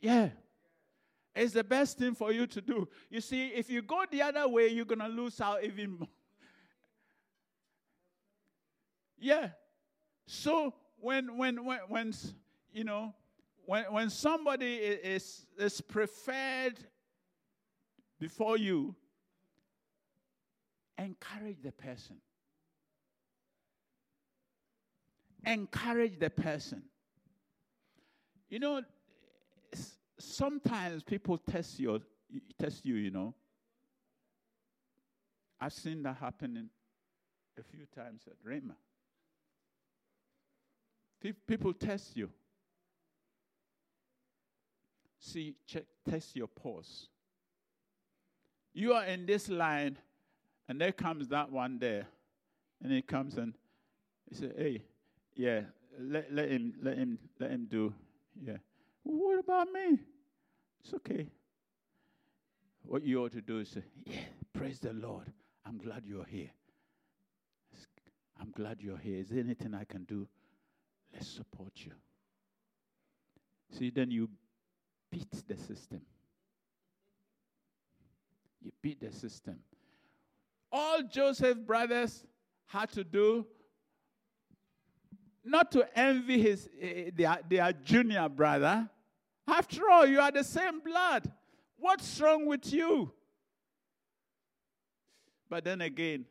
Yeah. 0.00 0.30
It's 1.34 1.54
the 1.54 1.64
best 1.64 1.98
thing 1.98 2.14
for 2.14 2.30
you 2.30 2.46
to 2.46 2.60
do. 2.60 2.88
You 3.10 3.20
see, 3.20 3.48
if 3.48 3.70
you 3.70 3.80
go 3.82 4.04
the 4.10 4.22
other 4.22 4.46
way, 4.48 4.68
you're 4.68 4.84
going 4.84 4.98
to 4.98 5.08
lose 5.08 5.40
out 5.40 5.64
even 5.64 5.98
more. 5.98 6.08
Yeah. 9.18 9.50
So 10.26 10.74
when 10.98 11.36
when 11.36 11.64
when 11.64 11.78
when 11.86 12.12
you 12.72 12.82
know 12.82 13.14
when 13.66 13.84
when 13.84 14.10
somebody 14.10 14.74
is 14.74 15.46
is 15.56 15.80
preferred 15.80 16.74
before 18.18 18.56
you, 18.56 18.96
encourage 20.98 21.62
the 21.62 21.70
person. 21.70 22.16
Encourage 25.46 26.18
the 26.18 26.30
person. 26.30 26.82
You 28.48 28.58
know, 28.58 28.82
sometimes 30.22 31.02
people 31.02 31.38
test 31.38 31.78
you, 31.78 32.00
test 32.58 32.84
you, 32.84 32.94
you 32.94 33.10
know. 33.10 33.34
I've 35.60 35.72
seen 35.72 36.02
that 36.02 36.16
happening 36.16 36.68
a 37.58 37.62
few 37.62 37.86
times 37.94 38.22
at 38.26 38.34
Rhema. 38.44 38.74
People 41.46 41.72
test 41.72 42.16
you. 42.16 42.30
See, 45.20 45.54
check, 45.66 45.84
test 46.08 46.34
your 46.34 46.48
pulse. 46.48 47.08
You 48.74 48.94
are 48.94 49.04
in 49.04 49.24
this 49.24 49.48
line, 49.48 49.98
and 50.68 50.80
there 50.80 50.90
comes 50.90 51.28
that 51.28 51.52
one 51.52 51.78
there, 51.78 52.08
and 52.82 52.90
he 52.90 53.02
comes 53.02 53.36
and 53.36 53.54
he 54.28 54.34
said, 54.34 54.54
"Hey, 54.56 54.82
yeah, 55.36 55.60
let, 55.98 56.32
let 56.32 56.48
him, 56.48 56.74
let 56.82 56.98
him, 56.98 57.18
let 57.38 57.50
him 57.50 57.66
do, 57.70 57.94
yeah. 58.42 58.56
What 59.04 59.38
about 59.38 59.68
me? 59.70 59.98
It's 60.84 60.94
okay. 60.94 61.28
What 62.84 63.04
you 63.04 63.24
ought 63.24 63.32
to 63.32 63.40
do 63.40 63.60
is 63.60 63.68
say, 63.68 63.82
yeah, 64.04 64.20
praise 64.52 64.78
the 64.80 64.92
Lord. 64.92 65.32
I'm 65.64 65.78
glad 65.78 66.04
you're 66.04 66.24
here. 66.24 66.50
I'm 68.40 68.50
glad 68.50 68.80
you're 68.80 68.98
here. 68.98 69.18
Is 69.20 69.28
there 69.28 69.40
anything 69.40 69.72
I 69.74 69.84
can 69.84 70.04
do? 70.04 70.26
Let's 71.12 71.28
support 71.28 71.72
you. 71.76 71.92
See, 73.78 73.90
then 73.90 74.10
you 74.10 74.28
beat 75.10 75.30
the 75.46 75.56
system. 75.56 76.00
You 78.60 78.72
beat 78.82 79.00
the 79.00 79.12
system. 79.12 79.58
All 80.70 81.02
Joseph's 81.02 81.60
brothers 81.60 82.24
had 82.66 82.90
to 82.92 83.04
do, 83.04 83.46
not 85.44 85.70
to 85.72 85.86
envy 85.98 86.40
his 86.40 86.68
eh, 86.80 87.10
their, 87.14 87.38
their 87.48 87.72
junior 87.72 88.28
brother. 88.28 88.88
After 89.46 89.90
all, 89.90 90.06
you 90.06 90.20
are 90.20 90.30
the 90.30 90.44
same 90.44 90.80
blood. 90.80 91.30
What's 91.76 92.20
wrong 92.20 92.46
with 92.46 92.72
you? 92.72 93.12
But 95.48 95.64
then 95.64 95.80
again, 95.80 96.24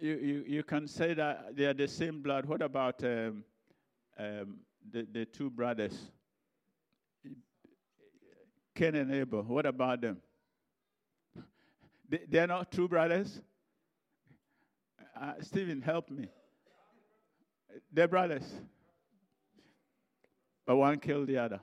you, 0.00 0.14
you, 0.14 0.44
you 0.46 0.62
can 0.62 0.88
say 0.88 1.14
that 1.14 1.54
they 1.54 1.64
are 1.66 1.74
the 1.74 1.88
same 1.88 2.22
blood. 2.22 2.46
What 2.46 2.62
about 2.62 3.02
um, 3.04 3.44
um, 4.18 4.56
the, 4.90 5.06
the 5.12 5.24
two 5.26 5.50
brothers, 5.50 6.10
Cain 8.74 8.94
and 8.94 9.14
Abel? 9.14 9.42
What 9.42 9.66
about 9.66 10.00
them? 10.00 10.18
They, 12.08 12.20
they're 12.28 12.46
not 12.46 12.72
two 12.72 12.88
brothers? 12.88 13.40
Uh, 15.20 15.34
Stephen, 15.40 15.80
help 15.82 16.10
me. 16.10 16.28
They're 17.92 18.08
brothers. 18.08 18.44
But 20.66 20.76
one 20.76 20.98
killed 20.98 21.28
the 21.28 21.38
other. 21.38 21.60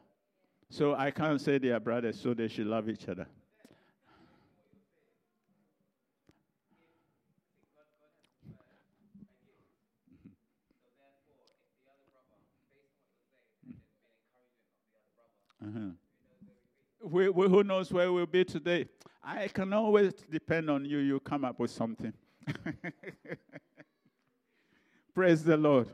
So 0.69 0.95
I 0.95 1.11
can't 1.11 1.39
say 1.39 1.57
they 1.57 1.69
are 1.69 1.79
brothers, 1.79 2.19
so 2.19 2.33
they 2.33 2.47
should 2.47 2.67
love 2.67 2.89
each 2.89 3.07
other. 3.07 3.27
Uh-huh. 15.61 15.79
We, 17.03 17.29
we, 17.29 17.47
who 17.47 17.63
knows 17.63 17.91
where 17.91 18.11
we'll 18.11 18.25
be 18.25 18.43
today? 18.43 18.87
I 19.23 19.47
can 19.47 19.71
always 19.73 20.13
depend 20.29 20.69
on 20.69 20.85
you. 20.85 20.97
You 20.97 21.19
come 21.19 21.45
up 21.45 21.59
with 21.59 21.71
something. 21.71 22.13
Praise 25.13 25.43
the 25.43 25.55
Lord. 25.55 25.87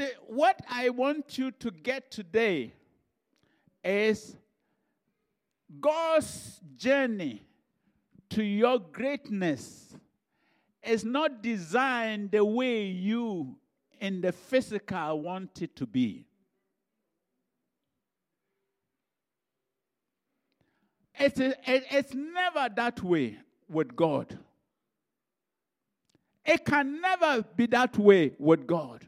The, 0.00 0.14
what 0.28 0.58
I 0.66 0.88
want 0.88 1.36
you 1.36 1.50
to 1.50 1.70
get 1.70 2.10
today 2.10 2.72
is 3.84 4.34
God's 5.78 6.58
journey 6.74 7.42
to 8.30 8.42
your 8.42 8.78
greatness 8.78 9.94
is 10.82 11.04
not 11.04 11.42
designed 11.42 12.30
the 12.30 12.42
way 12.42 12.86
you 12.86 13.56
in 14.00 14.22
the 14.22 14.32
physical 14.32 15.20
want 15.20 15.60
it 15.60 15.76
to 15.76 15.86
be. 15.86 16.24
It's, 21.14 21.38
it, 21.38 21.58
it's 21.66 22.14
never 22.14 22.70
that 22.74 23.02
way 23.02 23.36
with 23.68 23.94
God. 23.94 24.38
It 26.46 26.64
can 26.64 27.02
never 27.02 27.42
be 27.54 27.66
that 27.66 27.98
way 27.98 28.32
with 28.38 28.66
God. 28.66 29.06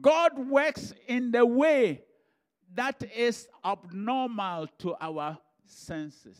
God 0.00 0.38
works 0.38 0.92
in 1.06 1.30
the 1.30 1.44
way 1.44 2.02
that 2.74 3.02
is 3.14 3.48
abnormal 3.64 4.68
to 4.78 4.94
our 5.00 5.38
senses. 5.64 6.38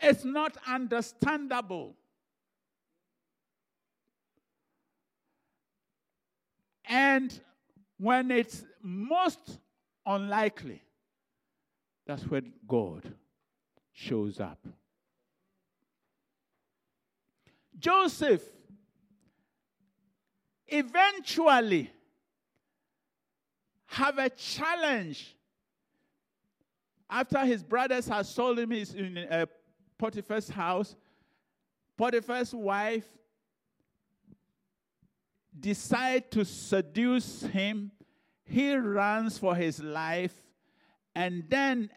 It's 0.00 0.24
not 0.24 0.56
understandable. 0.66 1.96
And 6.86 7.38
when 7.98 8.30
it's 8.30 8.64
most 8.82 9.58
unlikely, 10.04 10.82
that's 12.06 12.24
when 12.24 12.52
God 12.68 13.14
shows 13.92 14.40
up. 14.40 14.58
Joseph 17.78 18.42
eventually 20.66 21.90
have 23.86 24.18
a 24.18 24.30
challenge 24.30 25.36
after 27.08 27.38
his 27.44 27.62
brothers 27.62 28.08
had 28.08 28.26
sold 28.26 28.58
him 28.58 28.70
his, 28.70 28.94
in 28.94 29.18
uh, 29.18 29.46
Potiphar's 29.98 30.48
house. 30.48 30.96
Potiphar's 31.96 32.52
wife 32.52 33.06
decide 35.58 36.30
to 36.32 36.44
seduce 36.44 37.42
him. 37.42 37.92
He 38.44 38.74
runs 38.74 39.38
for 39.38 39.54
his 39.54 39.80
life 39.80 40.34
and 41.14 41.44
then 41.48 41.90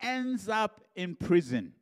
ends 0.00 0.48
up 0.48 0.80
in 0.96 1.14
prison. 1.14 1.72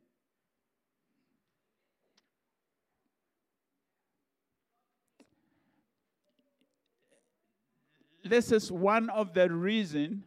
This 8.31 8.53
is 8.53 8.71
one 8.71 9.09
of 9.09 9.33
the 9.33 9.51
reason 9.51 10.23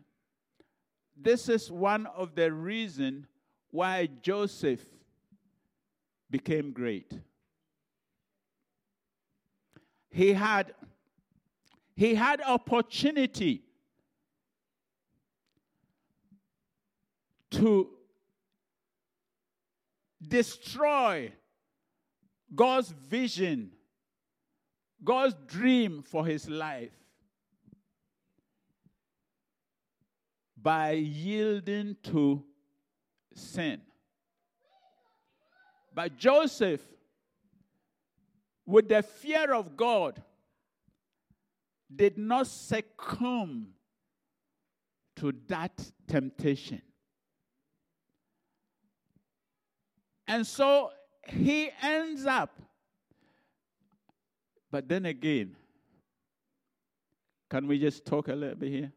this 1.16 1.48
is 1.48 1.72
one 1.72 2.04
of 2.04 2.34
the 2.34 2.52
reason 2.52 3.26
why 3.70 4.10
Joseph 4.20 4.84
became 6.30 6.72
great. 6.72 7.18
He 10.10 10.34
had 10.34 10.74
he 11.96 12.14
had 12.14 12.42
opportunity 12.42 13.62
to 17.52 17.88
destroy 20.20 21.32
God's 22.54 22.90
vision, 22.90 23.70
God's 25.02 25.36
dream 25.46 26.02
for 26.02 26.26
his 26.26 26.50
life 26.50 26.92
by 30.64 30.92
yielding 30.92 31.94
to 32.02 32.42
sin. 33.34 33.82
But 35.94 36.16
Joseph, 36.16 36.80
with 38.64 38.88
the 38.88 39.02
fear 39.02 39.52
of 39.52 39.76
God, 39.76 40.22
did 41.94 42.16
not 42.16 42.46
succumb 42.46 43.74
to 45.16 45.34
that 45.48 45.92
temptation. 46.08 46.80
And 50.26 50.46
so 50.46 50.90
he 51.28 51.70
ends 51.82 52.24
up. 52.24 52.58
But 54.70 54.88
then 54.88 55.04
again, 55.04 55.54
can 57.50 57.66
we 57.66 57.78
just 57.78 58.06
talk 58.06 58.28
a 58.28 58.32
little 58.32 58.56
bit 58.56 58.70
here? 58.70 58.92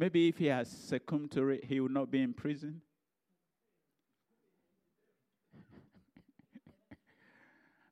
Maybe 0.00 0.28
if 0.28 0.38
he 0.38 0.46
has 0.46 0.70
succumbed 0.70 1.30
to 1.32 1.50
it, 1.50 1.64
he 1.64 1.78
would 1.78 1.92
not 1.92 2.10
be 2.10 2.22
in 2.22 2.32
prison. 2.32 2.80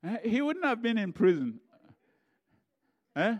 Uh, 0.03 0.15
he 0.23 0.41
wouldn't 0.41 0.65
have 0.65 0.81
been 0.81 0.97
in 0.97 1.13
prison. 1.13 1.59
Huh? 3.15 3.35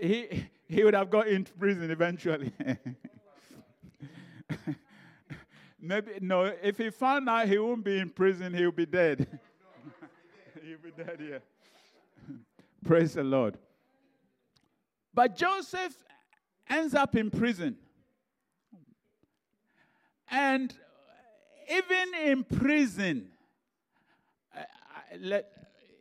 He, 0.00 0.46
he 0.68 0.84
would 0.84 0.94
have 0.94 1.10
got 1.10 1.26
into 1.26 1.52
prison 1.54 1.90
eventually. 1.90 2.52
Maybe 5.80 6.12
no. 6.20 6.44
If 6.62 6.78
he 6.78 6.90
found 6.90 7.28
out, 7.28 7.48
he 7.48 7.58
won't 7.58 7.82
be 7.82 7.98
in 7.98 8.08
prison. 8.08 8.54
He'll 8.58 8.70
be 8.70 8.86
dead. 8.86 9.26
He'll 10.64 10.78
be 10.78 10.92
dead 10.96 11.18
here. 11.18 11.42
Praise 12.84 13.14
the 13.14 13.24
Lord. 13.24 13.58
But 15.12 15.36
Joseph 15.36 15.96
ends 16.72 16.94
up 16.94 17.14
in 17.16 17.30
prison. 17.30 17.76
And 20.30 20.74
even 21.70 22.14
in 22.24 22.44
prison, 22.44 23.28
I, 24.54 24.60
I, 24.60 25.16
let, 25.20 25.46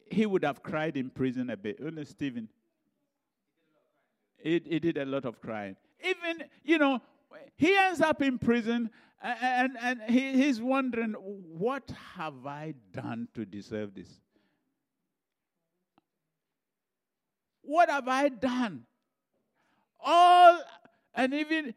he 0.09 0.25
would 0.25 0.43
have 0.43 0.63
cried 0.63 0.95
in 0.95 1.09
prison 1.09 1.49
a 1.49 1.57
bit. 1.57 1.79
Only 1.83 2.05
Stephen. 2.05 2.47
He, 4.37 4.61
he 4.65 4.79
did 4.79 4.97
a 4.97 5.05
lot 5.05 5.25
of 5.25 5.41
crying. 5.41 5.75
Even, 6.03 6.45
you 6.63 6.77
know, 6.77 7.01
he 7.55 7.75
ends 7.75 8.01
up 8.01 8.21
in 8.21 8.39
prison 8.39 8.89
and, 9.21 9.77
and, 9.81 10.01
and 10.01 10.11
he, 10.11 10.33
he's 10.33 10.59
wondering, 10.59 11.13
what 11.13 11.91
have 12.15 12.45
I 12.45 12.73
done 12.91 13.27
to 13.35 13.45
deserve 13.45 13.93
this? 13.93 14.09
What 17.61 17.89
have 17.89 18.07
I 18.07 18.29
done? 18.29 18.85
All, 20.03 20.61
and 21.13 21.33
even, 21.33 21.73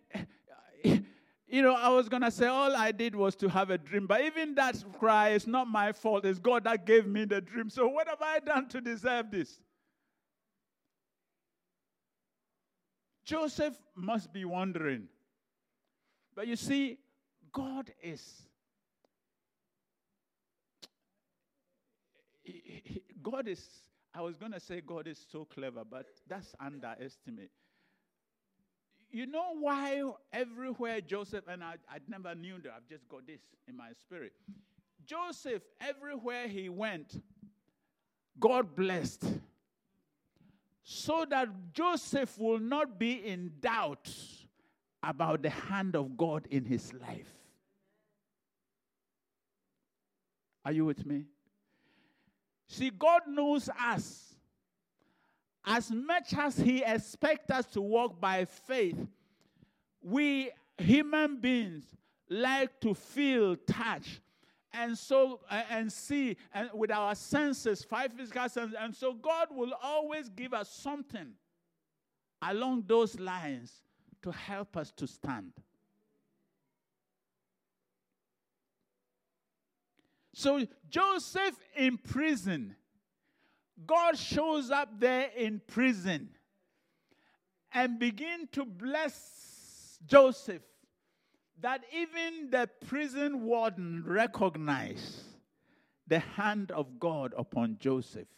you 1.46 1.62
know, 1.62 1.74
I 1.74 1.88
was 1.88 2.08
going 2.08 2.22
to 2.22 2.30
say 2.30 2.46
all 2.46 2.74
I 2.74 2.92
did 2.92 3.14
was 3.14 3.34
to 3.36 3.48
have 3.48 3.70
a 3.70 3.78
dream, 3.78 4.06
but 4.06 4.22
even 4.22 4.54
that 4.54 4.82
cry 4.98 5.30
is 5.30 5.46
not 5.46 5.68
my 5.68 5.92
fault. 5.92 6.24
It's 6.24 6.38
God 6.38 6.64
that 6.64 6.86
gave 6.86 7.06
me 7.06 7.24
the 7.24 7.40
dream. 7.40 7.70
So 7.70 7.88
what 7.88 8.08
have 8.08 8.22
I 8.22 8.40
done 8.40 8.68
to 8.68 8.80
deserve 8.80 9.30
this? 9.30 9.60
Joseph 13.24 13.74
must 13.94 14.32
be 14.32 14.44
wondering. 14.44 15.08
But 16.34 16.46
you 16.46 16.56
see, 16.56 16.98
God 17.52 17.90
is. 18.02 18.22
God 23.22 23.48
is, 23.48 23.66
I 24.14 24.20
was 24.20 24.36
going 24.36 24.52
to 24.52 24.60
say 24.60 24.82
God 24.86 25.08
is 25.08 25.24
so 25.32 25.46
clever, 25.46 25.82
but 25.88 26.06
that's 26.28 26.54
underestimate. 26.60 27.50
You 29.14 29.26
know 29.26 29.54
why 29.60 30.02
everywhere 30.32 31.00
Joseph, 31.00 31.44
and 31.46 31.62
I, 31.62 31.74
I 31.88 31.98
never 32.08 32.34
knew 32.34 32.56
that, 32.64 32.72
I've 32.76 32.88
just 32.88 33.08
got 33.08 33.24
this 33.28 33.38
in 33.68 33.76
my 33.76 33.92
spirit. 34.00 34.32
Joseph, 35.06 35.62
everywhere 35.80 36.48
he 36.48 36.68
went, 36.68 37.22
God 38.40 38.74
blessed. 38.74 39.24
So 40.82 41.24
that 41.30 41.46
Joseph 41.72 42.36
will 42.40 42.58
not 42.58 42.98
be 42.98 43.12
in 43.24 43.52
doubt 43.60 44.12
about 45.00 45.42
the 45.42 45.50
hand 45.50 45.94
of 45.94 46.16
God 46.16 46.48
in 46.50 46.64
his 46.64 46.92
life. 46.94 47.32
Are 50.64 50.72
you 50.72 50.86
with 50.86 51.06
me? 51.06 51.26
See, 52.66 52.90
God 52.90 53.22
knows 53.28 53.70
us. 53.80 54.33
As 55.64 55.90
much 55.90 56.34
as 56.34 56.58
He 56.58 56.82
expects 56.82 57.50
us 57.50 57.66
to 57.66 57.80
walk 57.80 58.20
by 58.20 58.44
faith, 58.44 58.98
we 60.02 60.50
human 60.78 61.40
beings 61.40 61.84
like 62.28 62.80
to 62.80 62.94
feel, 62.94 63.56
touch, 63.56 64.20
and 64.72 64.98
so 64.98 65.40
uh, 65.50 65.62
and 65.70 65.90
see 65.92 66.36
and 66.52 66.68
with 66.74 66.90
our 66.90 67.14
senses 67.14 67.84
five 67.84 68.12
physical 68.12 68.48
senses. 68.48 68.76
And 68.78 68.94
so 68.94 69.14
god 69.14 69.48
will 69.50 69.72
always 69.82 70.28
give 70.28 70.52
us 70.52 70.68
something 70.68 71.32
along 72.42 72.84
those 72.86 73.18
lines 73.18 73.72
to 74.22 74.32
help 74.32 74.76
us 74.76 74.90
to 74.92 75.06
stand. 75.06 75.52
So 80.34 80.66
Joseph 80.90 81.56
in 81.76 81.96
prison, 81.96 82.74
God 83.86 84.16
shows 84.16 84.70
up 84.70 85.00
there 85.00 85.30
in 85.36 85.60
prison 85.66 86.28
and 87.72 87.98
begin 87.98 88.48
to 88.52 88.64
bless 88.64 89.98
Joseph 90.06 90.62
that 91.60 91.82
even 91.92 92.50
the 92.50 92.68
prison 92.86 93.42
warden 93.42 94.02
recognized 94.06 95.22
the 96.06 96.18
hand 96.18 96.70
of 96.70 96.98
God 96.98 97.34
upon 97.36 97.78
Joseph. 97.80 98.28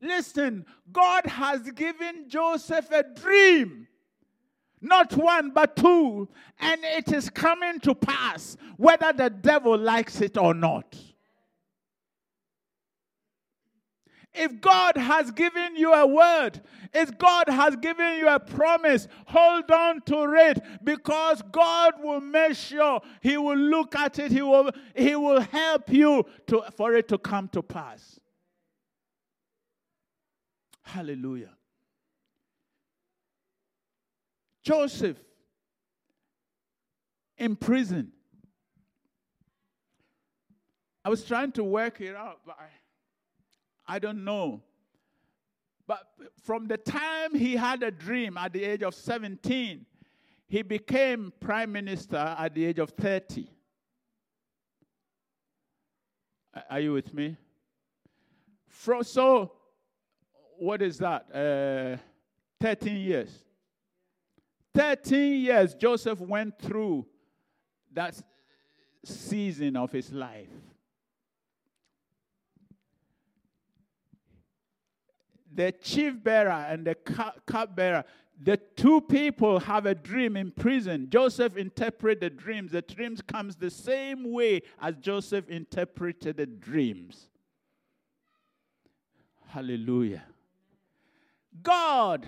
Listen, 0.00 0.66
God 0.90 1.26
has 1.26 1.70
given 1.72 2.28
Joseph 2.28 2.90
a 2.90 3.02
dream 3.02 3.86
not 4.82 5.16
one, 5.16 5.50
but 5.50 5.76
two. 5.76 6.28
And 6.58 6.80
it 6.82 7.12
is 7.12 7.30
coming 7.30 7.78
to 7.80 7.94
pass, 7.94 8.56
whether 8.76 9.12
the 9.12 9.30
devil 9.30 9.78
likes 9.78 10.20
it 10.20 10.36
or 10.36 10.52
not. 10.52 10.96
If 14.34 14.60
God 14.60 14.96
has 14.96 15.30
given 15.30 15.76
you 15.76 15.92
a 15.92 16.06
word, 16.06 16.60
if 16.94 17.18
God 17.18 17.48
has 17.48 17.76
given 17.76 18.18
you 18.18 18.28
a 18.28 18.40
promise, 18.40 19.06
hold 19.26 19.70
on 19.70 20.00
to 20.02 20.34
it 20.34 20.62
because 20.82 21.42
God 21.52 21.94
will 22.02 22.20
make 22.20 22.56
sure 22.56 23.02
He 23.20 23.36
will 23.36 23.56
look 23.56 23.94
at 23.94 24.18
it, 24.18 24.32
He 24.32 24.40
will, 24.40 24.70
he 24.96 25.14
will 25.16 25.40
help 25.40 25.90
you 25.90 26.24
to, 26.46 26.62
for 26.76 26.94
it 26.94 27.08
to 27.08 27.18
come 27.18 27.48
to 27.48 27.62
pass. 27.62 28.18
Hallelujah. 30.82 31.50
Joseph 34.62 35.16
in 37.36 37.56
prison. 37.56 38.12
I 41.04 41.10
was 41.10 41.24
trying 41.24 41.50
to 41.52 41.64
work 41.64 42.00
it 42.00 42.14
out, 42.14 42.40
but 42.46 42.56
I, 42.58 42.66
I 43.92 43.98
don't 43.98 44.24
know. 44.24 44.62
But 45.86 46.00
from 46.44 46.66
the 46.66 46.78
time 46.78 47.34
he 47.34 47.56
had 47.56 47.82
a 47.82 47.90
dream 47.90 48.38
at 48.38 48.54
the 48.54 48.64
age 48.64 48.82
of 48.82 48.94
17, 48.94 49.84
he 50.48 50.62
became 50.62 51.30
prime 51.38 51.72
minister 51.72 52.16
at 52.16 52.54
the 52.54 52.64
age 52.64 52.78
of 52.78 52.88
30. 52.88 53.50
Are 56.70 56.80
you 56.80 56.94
with 56.94 57.12
me? 57.12 57.36
From, 58.66 59.02
so, 59.02 59.52
what 60.58 60.80
is 60.80 60.96
that? 60.96 61.26
Uh, 61.30 62.02
13 62.62 62.96
years. 62.96 63.44
13 64.74 65.34
years 65.42 65.74
Joseph 65.74 66.18
went 66.18 66.58
through 66.58 67.04
that 67.92 68.18
season 69.04 69.76
of 69.76 69.92
his 69.92 70.10
life. 70.10 70.48
The 75.54 75.72
chief 75.72 76.22
bearer 76.22 76.50
and 76.50 76.86
the 76.86 76.94
cup 76.94 77.76
bearer, 77.76 78.04
the 78.40 78.56
two 78.56 79.00
people 79.02 79.58
have 79.60 79.86
a 79.86 79.94
dream 79.94 80.36
in 80.36 80.50
prison. 80.50 81.08
Joseph 81.10 81.56
interpreted 81.56 82.20
the 82.20 82.30
dreams. 82.30 82.72
The 82.72 82.82
dreams 82.82 83.20
comes 83.20 83.56
the 83.56 83.70
same 83.70 84.32
way 84.32 84.62
as 84.80 84.96
Joseph 84.96 85.48
interpreted 85.48 86.38
the 86.38 86.46
dreams. 86.46 87.28
Hallelujah. 89.48 90.24
God 91.62 92.26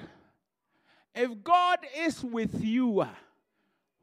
if 1.15 1.45
God 1.45 1.79
is 1.97 2.25
with 2.25 2.63
you, 2.65 3.07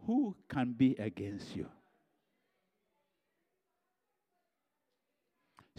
who 0.06 0.36
can 0.48 0.72
be 0.72 0.96
against 0.98 1.56
you? 1.56 1.68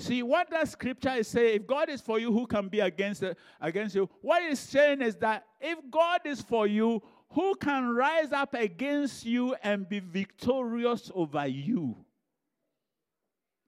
See, 0.02 0.24
what 0.24 0.50
that 0.50 0.68
scripture 0.68 1.12
is 1.12 1.28
saying, 1.28 1.60
if 1.60 1.66
God 1.66 1.88
is 1.88 2.00
for 2.00 2.18
you, 2.18 2.32
who 2.32 2.44
can 2.44 2.66
be 2.66 2.80
against, 2.80 3.22
against 3.60 3.94
you? 3.94 4.10
What 4.20 4.42
it's 4.42 4.60
saying 4.60 5.00
is 5.00 5.14
that 5.16 5.46
if 5.60 5.78
God 5.92 6.22
is 6.24 6.42
for 6.42 6.66
you, 6.66 7.00
who 7.30 7.54
can 7.54 7.88
rise 7.94 8.32
up 8.32 8.52
against 8.54 9.24
you 9.24 9.54
and 9.62 9.88
be 9.88 10.00
victorious 10.00 11.08
over 11.14 11.46
you? 11.46 11.96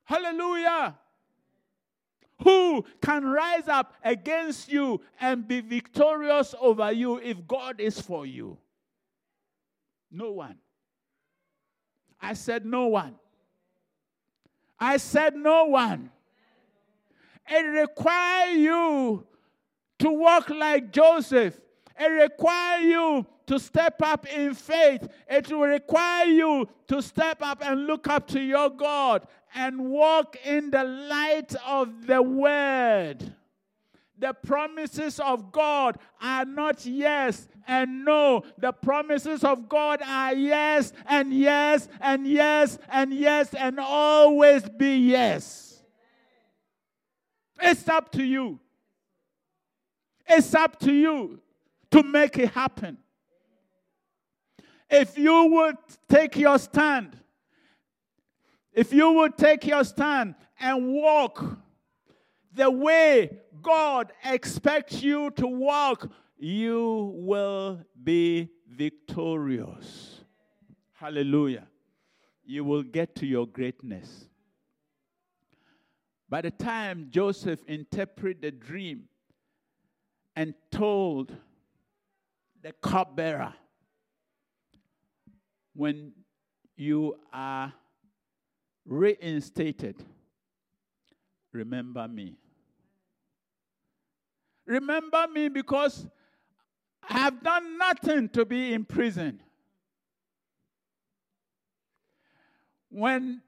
Hallelujah. 0.02 0.98
Who 2.42 2.84
can 3.00 3.24
rise 3.24 3.68
up 3.68 3.94
against 4.02 4.72
you 4.72 5.02
and 5.20 5.46
be 5.46 5.60
victorious 5.60 6.52
over 6.60 6.90
you 6.90 7.18
if 7.18 7.46
God 7.46 7.80
is 7.80 8.00
for 8.00 8.26
you? 8.26 8.58
No 10.10 10.32
one. 10.32 10.56
I 12.20 12.32
said, 12.32 12.66
No 12.66 12.88
one. 12.88 13.14
I 14.80 14.96
said, 14.96 15.36
No 15.36 15.66
one. 15.66 16.10
It 17.48 17.66
requires 17.66 18.56
you 18.56 19.26
to 19.98 20.10
walk 20.10 20.50
like 20.50 20.92
Joseph. 20.92 21.60
It 21.98 22.06
requires 22.06 22.84
you 22.84 23.26
to 23.46 23.58
step 23.58 24.00
up 24.02 24.26
in 24.26 24.54
faith. 24.54 25.08
It 25.28 25.48
will 25.48 25.60
require 25.60 26.26
you 26.26 26.68
to 26.88 27.02
step 27.02 27.38
up 27.42 27.64
and 27.64 27.86
look 27.86 28.08
up 28.08 28.26
to 28.28 28.40
your 28.40 28.70
God 28.70 29.26
and 29.54 29.90
walk 29.90 30.36
in 30.44 30.70
the 30.70 30.84
light 30.84 31.54
of 31.66 32.06
the 32.06 32.22
word. 32.22 33.34
The 34.18 34.32
promises 34.32 35.20
of 35.20 35.52
God 35.52 35.98
are 36.20 36.44
not 36.44 36.86
yes 36.86 37.48
and 37.66 38.04
no. 38.04 38.44
The 38.58 38.72
promises 38.72 39.44
of 39.44 39.68
God 39.68 40.00
are 40.02 40.34
yes 40.34 40.92
and 41.06 41.32
yes 41.32 41.88
and 42.00 42.26
yes 42.26 42.78
and 42.90 43.12
yes 43.12 43.54
and 43.54 43.78
always 43.80 44.68
be 44.68 44.96
yes. 44.96 45.73
It's 47.60 47.88
up 47.88 48.10
to 48.12 48.24
you. 48.24 48.60
It's 50.26 50.54
up 50.54 50.78
to 50.80 50.92
you 50.92 51.40
to 51.90 52.02
make 52.02 52.38
it 52.38 52.50
happen. 52.50 52.98
If 54.90 55.18
you 55.18 55.46
would 55.46 55.76
take 56.08 56.36
your 56.36 56.58
stand, 56.58 57.16
if 58.72 58.92
you 58.92 59.12
would 59.12 59.36
take 59.36 59.66
your 59.66 59.84
stand 59.84 60.34
and 60.58 60.92
walk 60.94 61.58
the 62.52 62.70
way 62.70 63.38
God 63.62 64.12
expects 64.24 65.02
you 65.02 65.30
to 65.32 65.46
walk, 65.46 66.10
you 66.38 67.12
will 67.16 67.80
be 68.02 68.50
victorious. 68.68 70.20
Hallelujah. 70.92 71.66
You 72.44 72.64
will 72.64 72.82
get 72.82 73.14
to 73.16 73.26
your 73.26 73.46
greatness. 73.46 74.28
By 76.34 76.40
the 76.40 76.50
time 76.50 77.10
Joseph 77.12 77.60
interpreted 77.68 78.42
the 78.42 78.50
dream 78.50 79.04
and 80.34 80.52
told 80.68 81.32
the 82.60 82.72
cupbearer, 82.72 83.54
when 85.76 86.10
you 86.76 87.20
are 87.32 87.72
reinstated, 88.84 90.02
remember 91.52 92.08
me. 92.08 92.34
Remember 94.66 95.28
me 95.32 95.48
because 95.48 96.04
I 97.08 97.18
have 97.18 97.44
done 97.44 97.78
nothing 97.78 98.28
to 98.30 98.44
be 98.44 98.74
in 98.74 98.84
prison. 98.84 99.40
When 102.90 103.40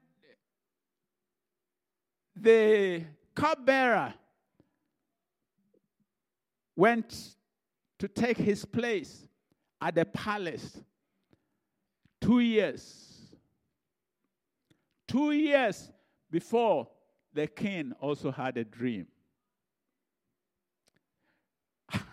the 2.41 3.03
cupbearer 3.35 4.13
went 6.75 7.35
to 7.99 8.07
take 8.07 8.37
his 8.37 8.63
place 8.65 9.27
at 9.81 9.95
the 9.95 10.05
palace, 10.05 10.79
two 12.21 12.39
years. 12.39 13.03
Two 15.07 15.31
years 15.31 15.89
before 16.29 16.87
the 17.33 17.47
king 17.47 17.93
also 17.99 18.31
had 18.31 18.57
a 18.57 18.63
dream. 18.63 19.07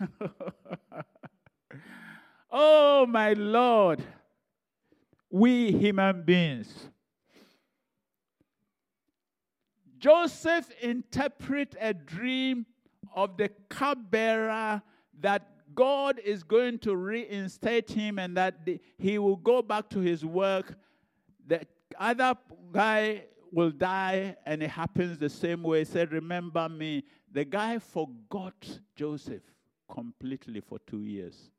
oh, 2.50 3.06
my 3.06 3.32
Lord, 3.32 4.02
we 5.30 5.72
human 5.72 6.22
beings. 6.22 6.88
Joseph 10.04 10.70
interpret 10.82 11.74
a 11.80 11.94
dream 11.94 12.66
of 13.14 13.38
the 13.38 13.48
cupbearer 13.70 14.82
that 15.20 15.74
God 15.74 16.20
is 16.22 16.42
going 16.42 16.78
to 16.80 16.94
reinstate 16.94 17.90
him 17.90 18.18
and 18.18 18.36
that 18.36 18.66
the, 18.66 18.80
he 18.98 19.16
will 19.16 19.36
go 19.36 19.62
back 19.62 19.88
to 19.88 20.00
his 20.00 20.22
work. 20.22 20.76
The 21.46 21.66
other 21.98 22.34
guy 22.70 23.24
will 23.50 23.70
die, 23.70 24.36
and 24.44 24.62
it 24.62 24.68
happens 24.68 25.16
the 25.16 25.30
same 25.30 25.62
way. 25.62 25.78
He 25.78 25.84
said, 25.86 26.12
Remember 26.12 26.68
me. 26.68 27.04
The 27.32 27.46
guy 27.46 27.78
forgot 27.78 28.78
Joseph 28.94 29.42
completely 29.90 30.60
for 30.60 30.78
two 30.86 31.00
years. 31.00 31.50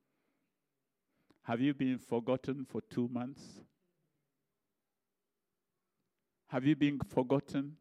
Have 1.41 1.61
you 1.61 1.73
been 1.73 1.97
forgotten 1.97 2.63
for 2.69 2.81
two 2.81 3.07
months? 3.07 3.41
Have 6.49 6.63
you 6.63 6.75
been 6.75 6.99
forgotten? 7.09 7.77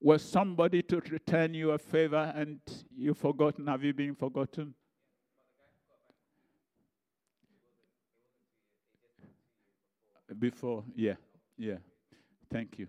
Was 0.00 0.22
somebody 0.22 0.82
to 0.82 1.00
return 1.10 1.52
you 1.52 1.72
a 1.72 1.78
favor 1.78 2.32
and 2.34 2.58
you've 2.96 3.18
forgotten? 3.18 3.66
Have 3.66 3.84
you 3.84 3.92
been 3.92 4.14
forgotten? 4.14 4.74
Before, 10.38 10.84
yeah, 10.94 11.14
yeah. 11.58 11.78
Thank 12.50 12.78
you. 12.78 12.86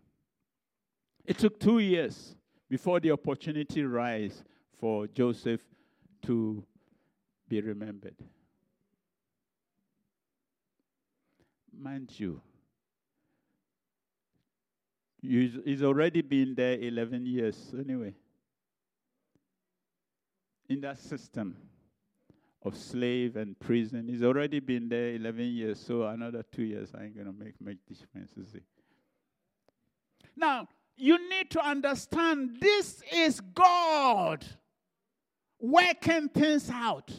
It 1.26 1.38
took 1.38 1.60
two 1.60 1.80
years 1.80 2.36
before 2.69 3.00
the 3.00 3.12
opportunity 3.12 3.84
rise 3.84 4.43
for 4.80 5.08
Joseph 5.08 5.62
to 6.24 6.63
be 7.50 7.60
remembered. 7.60 8.15
Mind 11.78 12.12
you, 12.17 12.41
he's 15.22 15.84
already 15.84 16.22
been 16.22 16.56
there 16.56 16.80
11 16.80 17.26
years 17.26 17.74
anyway. 17.78 18.14
In 20.70 20.82
that 20.82 21.00
system 21.00 21.58
of 22.64 22.76
slave 22.76 23.36
and 23.36 23.60
prison, 23.60 24.08
he's 24.08 24.24
already 24.24 24.60
been 24.60 24.88
there 24.90 25.14
11 25.16 25.46
years, 25.46 25.80
so 25.80 26.04
another 26.04 26.44
two 26.52 26.64
years 26.64 26.92
I 26.98 27.04
ain't 27.04 27.16
going 27.16 27.28
to 27.28 27.34
make 27.34 27.60
much 27.60 27.78
difference, 27.88 28.32
it? 28.56 28.64
Now, 30.36 30.68
you 30.96 31.30
need 31.30 31.50
to 31.52 31.62
understand 31.62 32.58
this 32.60 33.02
is 33.12 33.42
God 33.42 34.46
working 35.60 36.30
things 36.30 36.70
out. 36.70 37.12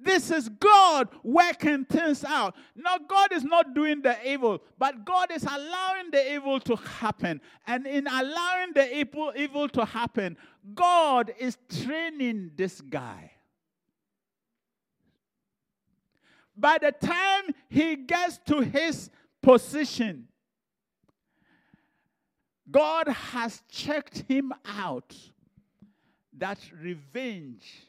This 0.00 0.30
is 0.30 0.48
God 0.48 1.08
working 1.24 1.84
things 1.84 2.24
out. 2.24 2.54
Now, 2.76 2.98
God 2.98 3.32
is 3.32 3.42
not 3.42 3.74
doing 3.74 4.00
the 4.00 4.16
evil, 4.28 4.62
but 4.78 5.04
God 5.04 5.32
is 5.32 5.42
allowing 5.42 6.10
the 6.12 6.34
evil 6.34 6.60
to 6.60 6.76
happen. 6.76 7.40
And 7.66 7.86
in 7.86 8.06
allowing 8.06 8.74
the 8.74 8.96
evil, 8.96 9.32
evil 9.36 9.68
to 9.70 9.84
happen, 9.84 10.36
God 10.74 11.32
is 11.38 11.58
training 11.82 12.52
this 12.56 12.80
guy. 12.80 13.32
By 16.56 16.78
the 16.78 16.92
time 16.92 17.54
he 17.68 17.96
gets 17.96 18.38
to 18.46 18.60
his 18.60 19.10
position, 19.42 20.28
God 22.70 23.08
has 23.08 23.62
checked 23.68 24.24
him 24.28 24.52
out 24.64 25.14
that 26.36 26.58
revenge. 26.80 27.87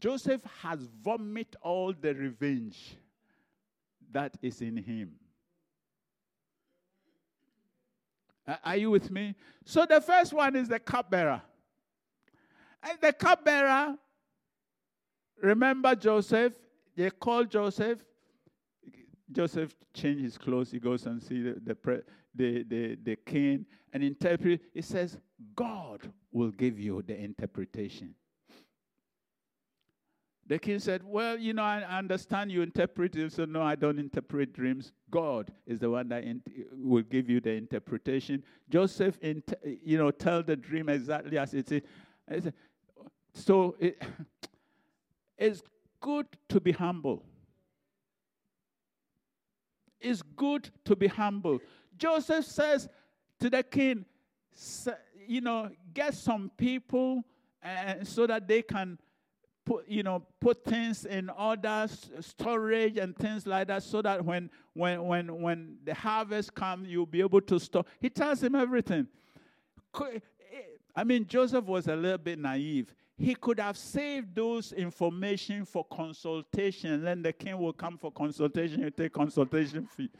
Joseph 0.00 0.42
has 0.62 0.88
vomited 1.02 1.56
all 1.62 1.92
the 1.92 2.14
revenge 2.14 2.96
that 4.12 4.36
is 4.42 4.60
in 4.60 4.76
him. 4.76 5.12
Are 8.64 8.76
you 8.76 8.90
with 8.90 9.10
me? 9.10 9.34
So 9.64 9.84
the 9.84 10.00
first 10.00 10.32
one 10.32 10.56
is 10.56 10.68
the 10.68 10.78
cupbearer. 10.78 11.42
And 12.82 12.98
the 13.00 13.12
cupbearer, 13.12 13.96
remember 15.42 15.94
Joseph? 15.94 16.54
They 16.96 17.10
call 17.10 17.44
Joseph. 17.44 18.02
Joseph 19.30 19.74
changed 19.92 20.22
his 20.22 20.38
clothes. 20.38 20.70
He 20.70 20.78
goes 20.78 21.04
and 21.04 21.22
see 21.22 21.42
the, 21.42 21.60
the, 21.62 22.02
the, 22.34 22.62
the, 22.62 22.98
the 23.02 23.16
king 23.16 23.66
and 23.92 24.02
interpret. 24.02 24.62
He 24.72 24.80
says, 24.80 25.18
God 25.54 26.10
will 26.32 26.50
give 26.50 26.78
you 26.78 27.02
the 27.06 27.18
interpretation. 27.18 28.14
The 30.48 30.58
king 30.58 30.78
said, 30.78 31.02
Well, 31.04 31.38
you 31.38 31.52
know, 31.52 31.62
I 31.62 31.82
understand 31.82 32.50
you 32.50 32.62
interpret 32.62 33.14
it. 33.16 33.32
So, 33.32 33.44
no, 33.44 33.60
I 33.60 33.74
don't 33.74 33.98
interpret 33.98 34.54
dreams. 34.54 34.92
God 35.10 35.52
is 35.66 35.78
the 35.78 35.90
one 35.90 36.08
that 36.08 36.24
will 36.72 37.02
give 37.02 37.28
you 37.28 37.40
the 37.40 37.52
interpretation. 37.52 38.42
Joseph, 38.70 39.18
you 39.22 39.98
know, 39.98 40.10
tell 40.10 40.42
the 40.42 40.56
dream 40.56 40.88
exactly 40.88 41.36
as 41.36 41.52
it 41.52 41.70
is. 41.70 42.50
So, 43.34 43.76
it, 43.78 44.02
it's 45.38 45.62
good 46.00 46.26
to 46.48 46.60
be 46.60 46.72
humble. 46.72 47.22
It's 50.00 50.22
good 50.22 50.70
to 50.86 50.96
be 50.96 51.08
humble. 51.08 51.58
Joseph 51.98 52.46
says 52.46 52.88
to 53.40 53.50
the 53.50 53.62
king, 53.62 54.06
you 55.26 55.42
know, 55.42 55.70
get 55.92 56.14
some 56.14 56.50
people 56.56 57.22
uh, 57.62 57.96
so 58.04 58.26
that 58.26 58.48
they 58.48 58.62
can 58.62 58.98
put 59.68 59.86
you 59.86 60.02
know 60.02 60.24
put 60.40 60.64
things 60.64 61.04
in 61.04 61.28
order 61.28 61.86
storage 62.20 62.96
and 62.96 63.14
things 63.16 63.46
like 63.46 63.68
that 63.68 63.82
so 63.82 64.00
that 64.00 64.24
when 64.24 64.48
when 64.72 65.04
when 65.04 65.42
when 65.42 65.76
the 65.84 65.92
harvest 65.92 66.54
comes 66.54 66.88
you'll 66.88 67.04
be 67.04 67.20
able 67.20 67.42
to 67.42 67.60
store. 67.60 67.84
He 68.00 68.08
tells 68.08 68.42
him 68.42 68.54
everything. 68.54 69.06
Eh, 70.00 70.20
I 70.96 71.04
mean 71.04 71.26
joseph 71.26 71.66
was 71.66 71.86
a 71.86 71.94
little 71.94 72.16
bit 72.16 72.38
naive. 72.38 72.94
He 73.18 73.34
could 73.34 73.60
have 73.60 73.76
saved 73.76 74.34
those 74.34 74.72
information 74.72 75.66
for 75.66 75.84
consultation 75.84 77.04
then 77.04 77.20
the 77.22 77.34
king 77.34 77.58
will 77.58 77.74
come 77.74 77.98
for 77.98 78.10
consultation 78.10 78.80
you 78.80 78.90
take 78.90 79.12
consultation 79.12 79.86
fee. 79.86 80.08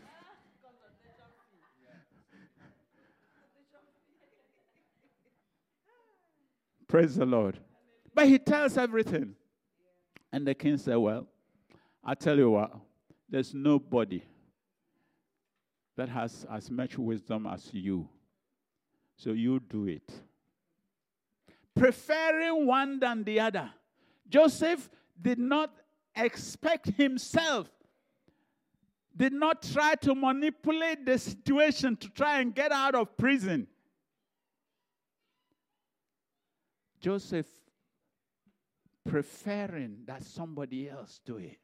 Praise 6.87 7.15
the 7.17 7.25
Lord. 7.25 7.59
But 8.19 8.27
he 8.27 8.37
tells 8.41 8.77
everything. 8.77 9.37
And 10.33 10.45
the 10.45 10.53
king 10.53 10.77
said, 10.77 10.97
Well, 10.97 11.29
I 12.05 12.16
tell 12.16 12.37
you 12.37 12.51
what, 12.51 12.75
there's 13.31 13.55
nobody 13.55 14.25
that 15.97 16.09
has 16.09 16.45
as 16.53 16.69
much 16.69 16.99
wisdom 16.99 17.47
as 17.47 17.73
you. 17.73 18.09
So 19.14 19.31
you 19.31 19.61
do 19.61 19.87
it. 19.87 20.12
Preferring 21.77 22.66
one 22.66 22.99
than 22.99 23.23
the 23.23 23.39
other. 23.39 23.71
Joseph 24.29 24.91
did 25.23 25.39
not 25.39 25.71
expect 26.16 26.89
himself, 26.97 27.69
did 29.16 29.33
not 29.33 29.62
try 29.62 29.95
to 29.95 30.16
manipulate 30.16 31.07
the 31.07 31.21
situation 31.21 31.95
to 31.99 32.09
try 32.09 32.41
and 32.41 32.53
get 32.53 32.73
out 32.73 32.97
of 32.97 33.16
prison. 33.16 33.69
Joseph 37.01 37.47
preferring 39.09 39.99
that 40.07 40.23
somebody 40.23 40.89
else 40.89 41.21
do 41.25 41.37
it, 41.39 41.59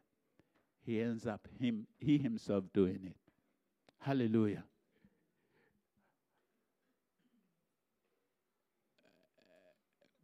he 0.85 1.01
ends 1.01 1.27
up 1.27 1.47
him 1.61 1.87
he 1.99 2.19
himself 2.19 2.65
doing 2.73 3.01
it. 3.05 3.17
Hallelujah. 4.01 4.65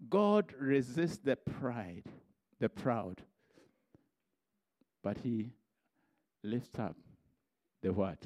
God 0.08 0.52
resists 0.58 1.18
the 1.18 1.36
pride, 1.36 2.04
the 2.58 2.68
proud, 2.68 3.20
but 5.02 5.18
he 5.18 5.50
lifts 6.42 6.78
up 6.78 6.96
the 7.82 7.92
what? 7.92 8.22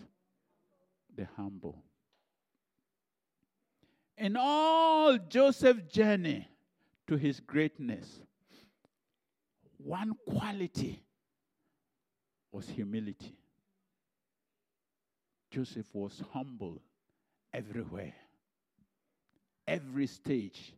The 1.16 1.26
humble. 1.36 1.82
In 4.16 4.36
all 4.36 5.18
Joseph's 5.18 5.92
journey 5.92 6.48
to 7.08 7.16
his 7.16 7.40
greatness, 7.40 8.20
one 9.84 10.14
quality 10.26 11.02
was 12.50 12.66
humility. 12.68 13.36
Joseph 15.50 15.86
was 15.92 16.22
humble 16.32 16.80
everywhere, 17.52 18.14
every 19.68 20.06
stage, 20.06 20.72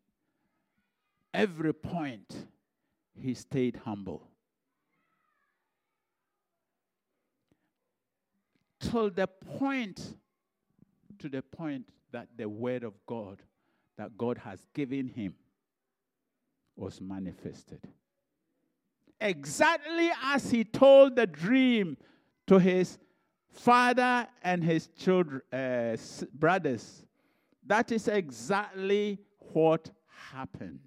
every 1.33 1.73
point, 1.73 2.35
he 3.15 3.33
stayed 3.33 3.81
humble. 3.85 4.29
Till 8.81 9.09
the 9.09 9.27
point, 9.27 10.17
to 11.21 11.29
the 11.29 11.43
point 11.43 11.89
that 12.13 12.29
the 12.37 12.49
word 12.49 12.83
of 12.83 12.95
God 13.07 13.41
that 13.97 14.19
God 14.19 14.37
has 14.39 14.67
given 14.75 15.09
him 15.09 15.35
was 16.77 17.01
manifested 17.01 17.81
exactly 19.21 20.11
as 20.23 20.51
he 20.51 20.65
told 20.65 21.17
the 21.17 21.27
dream 21.27 21.97
to 22.47 22.59
his 22.59 22.99
father 23.51 24.27
and 24.43 24.63
his 24.63 24.89
children, 24.89 25.43
uh, 25.53 25.97
brothers. 26.35 27.05
That 27.67 27.91
is 27.91 28.07
exactly 28.09 29.19
what 29.53 29.91
happened. 30.33 30.81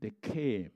They 0.00 0.12
came. 0.22 0.70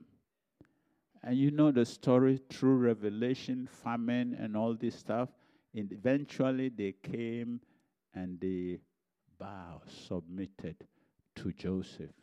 And 1.23 1.37
you 1.37 1.51
know 1.51 1.71
the 1.71 1.85
story 1.85 2.39
through 2.49 2.77
revelation, 2.77 3.67
famine, 3.83 4.35
and 4.39 4.57
all 4.57 4.73
this 4.73 4.95
stuff. 4.95 5.29
And 5.75 5.91
eventually 5.91 6.69
they 6.69 6.93
came 7.03 7.61
and 8.13 8.39
they 8.39 8.79
bowed, 9.37 9.81
submitted 10.07 10.75
to 11.35 11.51
Joseph. 11.53 12.20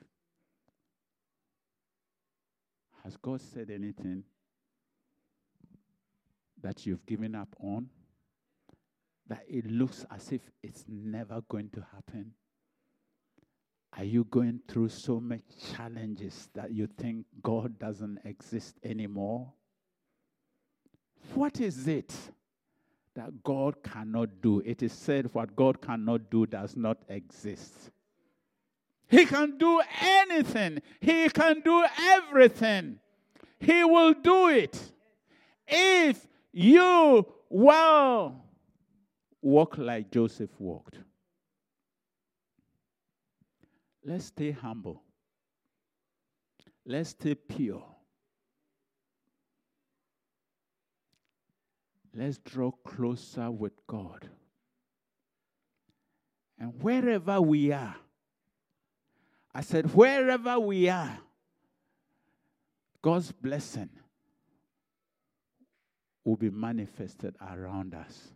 Has 3.05 3.17
God 3.17 3.41
said 3.41 3.71
anything 3.71 4.25
that 6.63 6.87
you've 6.87 7.05
given 7.07 7.35
up 7.35 7.55
on? 7.61 7.89
That 9.29 9.45
it 9.49 9.67
looks 9.71 10.07
as 10.11 10.33
if 10.33 10.41
it's 10.63 10.85
never 10.89 11.43
going 11.49 11.71
to 11.71 11.85
happen? 11.95 12.33
Are 13.97 14.05
you 14.05 14.25
going 14.25 14.61
through 14.69 14.91
so 14.91 15.19
many 15.21 15.43
challenges 15.75 16.49
that 16.55 16.73
you 16.73 16.87
think 16.87 17.27
God 17.43 17.79
doesn't 17.79 18.21
exist 18.25 18.77
anymore? 18.85 19.53
What 21.35 21.61
is 21.61 21.89
it 21.89 22.15
that 23.15 23.43
God 23.43 23.83
cannot 23.83 24.41
do? 24.41 24.61
It 24.65 24.83
is 24.83 24.93
said 24.93 25.33
what 25.35 25.57
God 25.57 25.81
cannot 25.81 26.31
do 26.31 26.47
does 26.47 26.77
not 26.77 26.99
exist. 27.09 27.91
He 29.09 29.25
can 29.25 29.57
do 29.57 29.81
anything, 30.01 30.83
He 31.01 31.29
can 31.31 31.61
do 31.61 31.85
everything. 31.99 32.99
He 33.61 33.83
will 33.83 34.15
do 34.15 34.49
it 34.49 34.81
if 35.67 36.27
you 36.53 37.27
will 37.49 38.43
walk 39.43 39.79
like 39.79 40.11
Joseph 40.11 40.51
walked. 40.59 40.99
Let's 44.05 44.27
stay 44.27 44.53
humble. 44.53 45.03
Let's 46.87 47.11
stay 47.11 47.35
pure. 47.35 47.85
Let's 52.15 52.39
draw 52.39 52.71
closer 52.71 53.51
with 53.51 53.75
God. 53.87 54.29
And 56.59 56.73
wherever 56.83 57.41
we 57.41 57.71
are, 57.71 57.97
I 59.59 59.61
said, 59.61 59.93
wherever 59.93 60.61
we 60.61 60.89
are, 60.89 61.19
God's 63.03 63.33
blessing 63.33 63.89
will 66.25 66.37
be 66.37 66.49
manifested 66.49 67.35
around 67.41 67.93
us. 67.93 68.29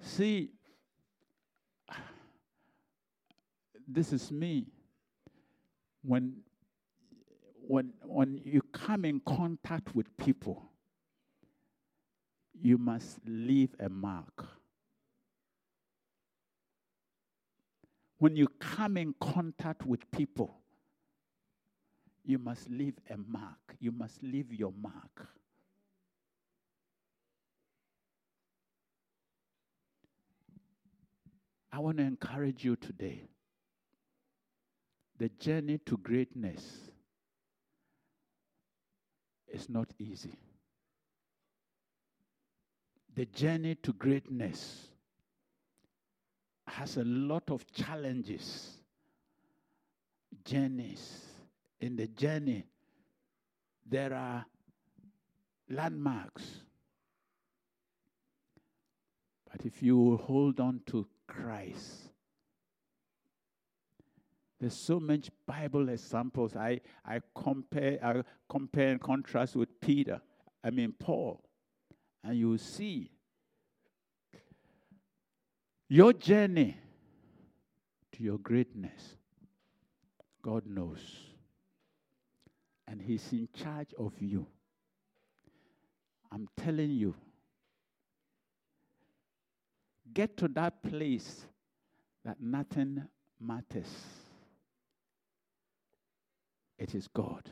See, 0.00 0.50
this 3.86 4.12
is 4.12 4.32
me. 4.32 4.66
When, 6.02 6.38
when, 7.60 7.92
when 8.02 8.40
you 8.44 8.62
come 8.72 9.04
in 9.04 9.20
contact 9.20 9.94
with 9.94 10.16
people, 10.16 10.60
you 12.60 12.78
must 12.78 13.20
leave 13.24 13.76
a 13.78 13.88
mark. 13.88 14.44
When 18.22 18.36
you 18.36 18.46
come 18.60 18.96
in 18.98 19.16
contact 19.20 19.84
with 19.84 20.08
people, 20.12 20.54
you 22.24 22.38
must 22.38 22.70
leave 22.70 22.94
a 23.10 23.16
mark. 23.16 23.74
You 23.80 23.90
must 23.90 24.22
leave 24.22 24.52
your 24.52 24.72
mark. 24.80 25.26
I 31.72 31.80
want 31.80 31.96
to 31.96 32.04
encourage 32.04 32.64
you 32.64 32.76
today. 32.76 33.24
The 35.18 35.28
journey 35.28 35.78
to 35.86 35.96
greatness 35.96 36.92
is 39.48 39.68
not 39.68 39.88
easy. 39.98 40.38
The 43.16 43.26
journey 43.26 43.74
to 43.82 43.92
greatness 43.92 44.91
has 46.72 46.96
a 46.96 47.04
lot 47.04 47.50
of 47.50 47.70
challenges, 47.72 48.78
journeys. 50.44 51.26
In 51.80 51.96
the 51.96 52.06
journey, 52.06 52.64
there 53.84 54.14
are 54.14 54.46
landmarks. 55.68 56.44
But 59.50 59.66
if 59.66 59.82
you 59.82 60.16
hold 60.16 60.60
on 60.60 60.80
to 60.86 61.06
Christ, 61.26 62.12
there's 64.58 64.76
so 64.76 65.00
much 65.00 65.28
Bible 65.44 65.88
examples. 65.88 66.56
I, 66.56 66.80
I 67.04 67.20
compare 67.34 67.98
I 68.02 68.22
compare 68.48 68.92
and 68.92 69.00
contrast 69.00 69.56
with 69.56 69.80
Peter, 69.80 70.22
I 70.62 70.70
mean 70.70 70.94
Paul, 70.98 71.42
and 72.22 72.38
you 72.38 72.56
see 72.56 73.10
your 75.92 76.14
journey 76.14 76.74
to 78.12 78.22
your 78.22 78.38
greatness, 78.38 79.18
God 80.40 80.64
knows. 80.66 81.00
And 82.88 82.98
He's 82.98 83.30
in 83.30 83.46
charge 83.52 83.92
of 83.98 84.14
you. 84.18 84.46
I'm 86.30 86.48
telling 86.56 86.92
you, 86.92 87.14
get 90.14 90.38
to 90.38 90.48
that 90.48 90.82
place 90.82 91.44
that 92.24 92.40
nothing 92.40 93.02
matters. 93.38 93.92
It 96.78 96.94
is 96.94 97.06
God 97.06 97.50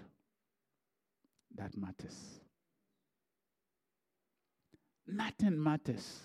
that 1.57 1.77
matters. 1.77 2.41
Nothing 5.07 5.63
matters. 5.63 6.21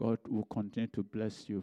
God 0.00 0.18
will 0.30 0.44
continue 0.44 0.86
to 0.94 1.02
bless 1.02 1.46
you. 1.46 1.62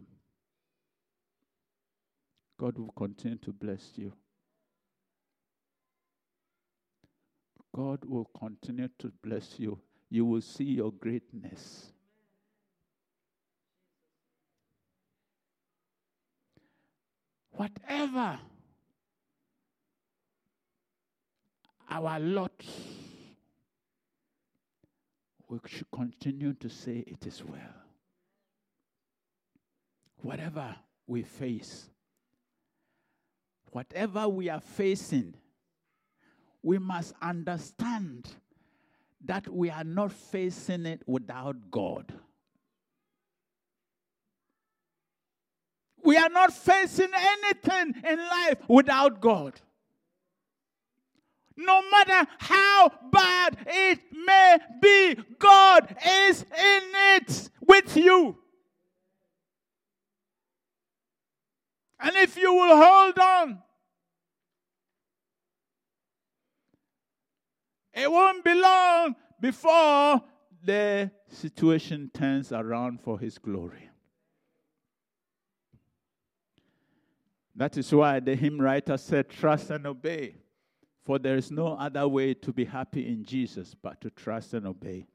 God 2.59 2.77
will 2.77 2.93
continue 2.95 3.39
to 3.39 3.51
bless 3.51 3.93
you. 3.95 4.13
God 7.75 8.05
will 8.05 8.29
continue 8.38 8.89
to 8.99 9.11
bless 9.23 9.55
you. 9.57 9.79
You 10.11 10.25
will 10.25 10.41
see 10.41 10.65
your 10.65 10.91
greatness. 10.91 11.91
Whatever 17.53 18.38
our 21.89 22.19
lot, 22.19 22.63
we 25.49 25.57
should 25.65 25.89
continue 25.91 26.53
to 26.53 26.69
say 26.69 27.03
it 27.07 27.25
is 27.25 27.43
well. 27.43 27.86
Whatever 30.22 30.76
we 31.05 31.24
face, 31.24 31.89
whatever 33.72 34.28
we 34.28 34.49
are 34.49 34.59
facing, 34.59 35.36
we 36.63 36.80
must 36.80 37.13
understand 37.22 38.28
that 39.24 39.47
we 39.47 39.70
are 39.70 39.84
not 39.84 40.11
facing 40.11 40.86
it 40.86 41.01
without 41.05 41.72
God. 41.72 42.11
We 46.03 46.18
are 46.18 46.30
not 46.30 46.53
facing 46.53 47.09
anything 47.13 48.01
in 48.03 48.18
life 48.18 48.57
without 48.68 49.20
God. 49.20 49.59
No 51.55 51.82
matter 51.89 52.30
how 52.38 52.91
bad 53.11 53.57
it 53.65 53.99
may 54.26 54.57
be, 54.82 55.15
God 55.39 55.95
is 56.05 56.43
in 56.43 56.84
it 57.15 57.49
with 57.61 57.97
you. 57.97 58.38
And 62.00 62.16
if 62.16 62.38
you 62.38 62.54
will 62.54 62.76
hold 62.76 63.18
on, 63.20 63.64
it 67.93 68.12
won't 68.12 68.43
be 68.43 68.54
long 68.54 69.16
before 69.39 70.22
the 70.64 71.12
situation 71.30 72.12
turns 72.14 72.52
around 72.52 73.02
for 73.02 73.20
His 73.20 73.38
glory. 73.38 73.89
That 77.56 77.76
is 77.76 77.91
why 77.91 78.20
the 78.20 78.36
hymn 78.36 78.62
writer 78.62 78.98
said, 78.98 79.30
Trust 79.30 79.72
and 79.72 79.88
obey. 79.88 80.36
For 81.04 81.18
there 81.18 81.38
is 81.38 81.50
no 81.50 81.70
other 81.70 82.08
way 82.08 82.36
to 82.36 82.54
be 82.54 82.66
happy 82.66 83.08
in 83.08 83.24
Jesus 83.24 83.74
but 83.74 84.00
to 84.02 84.12
trust 84.12 84.54
and 84.54 84.68
obey. 84.68 85.08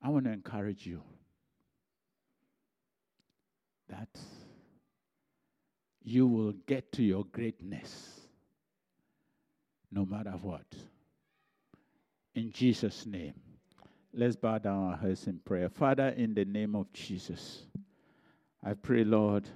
I 0.00 0.08
want 0.08 0.24
to 0.24 0.32
encourage 0.32 0.86
you 0.86 1.02
that 3.92 4.18
you 6.02 6.26
will 6.26 6.52
get 6.66 6.90
to 6.92 7.02
your 7.02 7.24
greatness 7.26 8.20
no 9.90 10.04
matter 10.04 10.30
what. 10.30 10.64
In 12.34 12.50
Jesus' 12.50 13.06
name. 13.06 13.34
Let's 14.14 14.36
bow 14.36 14.58
down 14.58 14.90
our 14.90 14.96
heads 14.96 15.26
in 15.26 15.38
prayer. 15.38 15.68
Father, 15.68 16.08
in 16.08 16.34
the 16.34 16.44
name 16.44 16.74
of 16.74 16.92
Jesus. 16.92 17.62
I 18.64 18.74
pray, 18.74 19.04
Lord, 19.04 19.48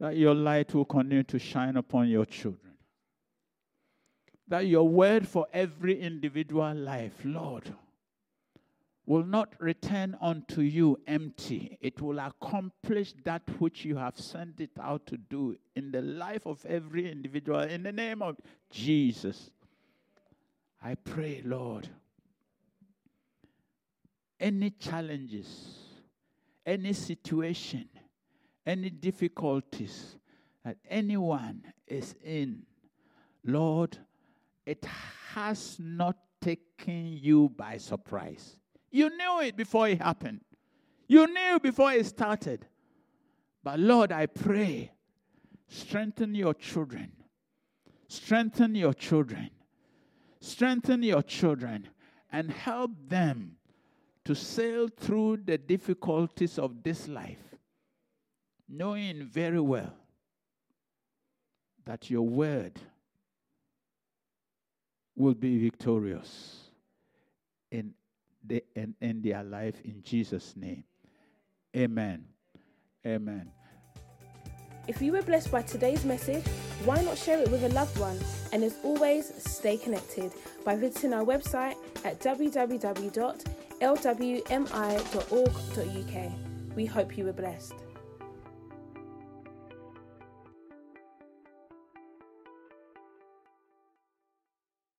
that 0.00 0.16
your 0.16 0.34
light 0.34 0.74
will 0.74 0.84
continue 0.84 1.22
to 1.24 1.38
shine 1.38 1.76
upon 1.76 2.08
your 2.08 2.24
children. 2.24 2.74
That 4.46 4.66
your 4.66 4.88
word 4.88 5.28
for 5.28 5.46
every 5.52 6.00
individual 6.00 6.74
life, 6.74 7.14
Lord, 7.24 7.64
will 9.08 9.24
not 9.24 9.54
return 9.58 10.16
unto 10.20 10.60
you 10.60 10.98
empty. 11.06 11.78
It 11.80 12.00
will 12.00 12.18
accomplish 12.18 13.14
that 13.24 13.42
which 13.58 13.84
you 13.84 13.96
have 13.96 14.18
sent 14.18 14.60
it 14.60 14.70
out 14.80 15.06
to 15.06 15.16
do 15.16 15.56
in 15.74 15.90
the 15.90 16.02
life 16.02 16.46
of 16.46 16.64
every 16.66 17.10
individual. 17.10 17.60
In 17.60 17.82
the 17.82 17.92
name 17.92 18.22
of 18.22 18.36
Jesus, 18.70 19.50
I 20.82 20.94
pray, 20.94 21.42
Lord, 21.44 21.88
any 24.38 24.70
challenges 24.70 25.88
any 26.68 26.92
situation, 26.92 27.88
any 28.66 28.90
difficulties 28.90 30.16
that 30.62 30.76
anyone 30.90 31.64
is 31.86 32.14
in, 32.22 32.62
Lord, 33.42 33.96
it 34.66 34.84
has 35.32 35.78
not 35.78 36.18
taken 36.42 37.06
you 37.06 37.48
by 37.56 37.78
surprise. 37.78 38.56
You 38.90 39.10
knew 39.10 39.40
it 39.42 39.56
before 39.56 39.88
it 39.88 40.00
happened. 40.00 40.40
You 41.06 41.26
knew 41.26 41.58
before 41.60 41.92
it 41.92 42.06
started. 42.06 42.66
But 43.62 43.78
Lord, 43.80 44.12
I 44.12 44.26
pray, 44.26 44.92
strengthen 45.68 46.34
your 46.34 46.54
children. 46.54 47.12
Strengthen 48.08 48.74
your 48.74 48.94
children. 48.94 49.50
Strengthen 50.40 51.02
your 51.02 51.22
children 51.22 51.88
and 52.32 52.50
help 52.50 52.92
them 53.08 53.56
to 54.24 54.34
sail 54.34 54.88
through 54.88 55.38
the 55.38 55.56
difficulties 55.56 56.58
of 56.58 56.82
this 56.82 57.08
life, 57.08 57.56
knowing 58.68 59.24
very 59.24 59.60
well 59.60 59.94
that 61.86 62.10
your 62.10 62.22
word 62.22 62.78
will 65.16 65.34
be 65.34 65.58
victorious 65.58 66.68
in, 67.70 67.94
the, 68.48 68.64
in, 68.74 68.94
in 69.00 69.22
their 69.22 69.44
life 69.44 69.80
in 69.84 70.02
Jesus' 70.02 70.54
name. 70.56 70.84
Amen. 71.76 72.24
Amen. 73.06 73.50
If 74.86 75.02
you 75.02 75.12
were 75.12 75.22
blessed 75.22 75.52
by 75.52 75.62
today's 75.62 76.04
message, 76.04 76.46
why 76.84 77.02
not 77.02 77.18
share 77.18 77.38
it 77.38 77.50
with 77.50 77.62
a 77.62 77.68
loved 77.68 77.98
one? 77.98 78.18
And 78.52 78.64
as 78.64 78.76
always, 78.82 79.32
stay 79.42 79.76
connected 79.76 80.32
by 80.64 80.76
visiting 80.76 81.12
our 81.12 81.24
website 81.24 81.76
at 82.04 82.20
www 82.20 83.58
lwmi.org.uk. 83.80 84.72
We 86.76 86.86
hope 86.86 87.18
you 87.18 87.24
were 87.24 87.32
blessed. 87.32 87.74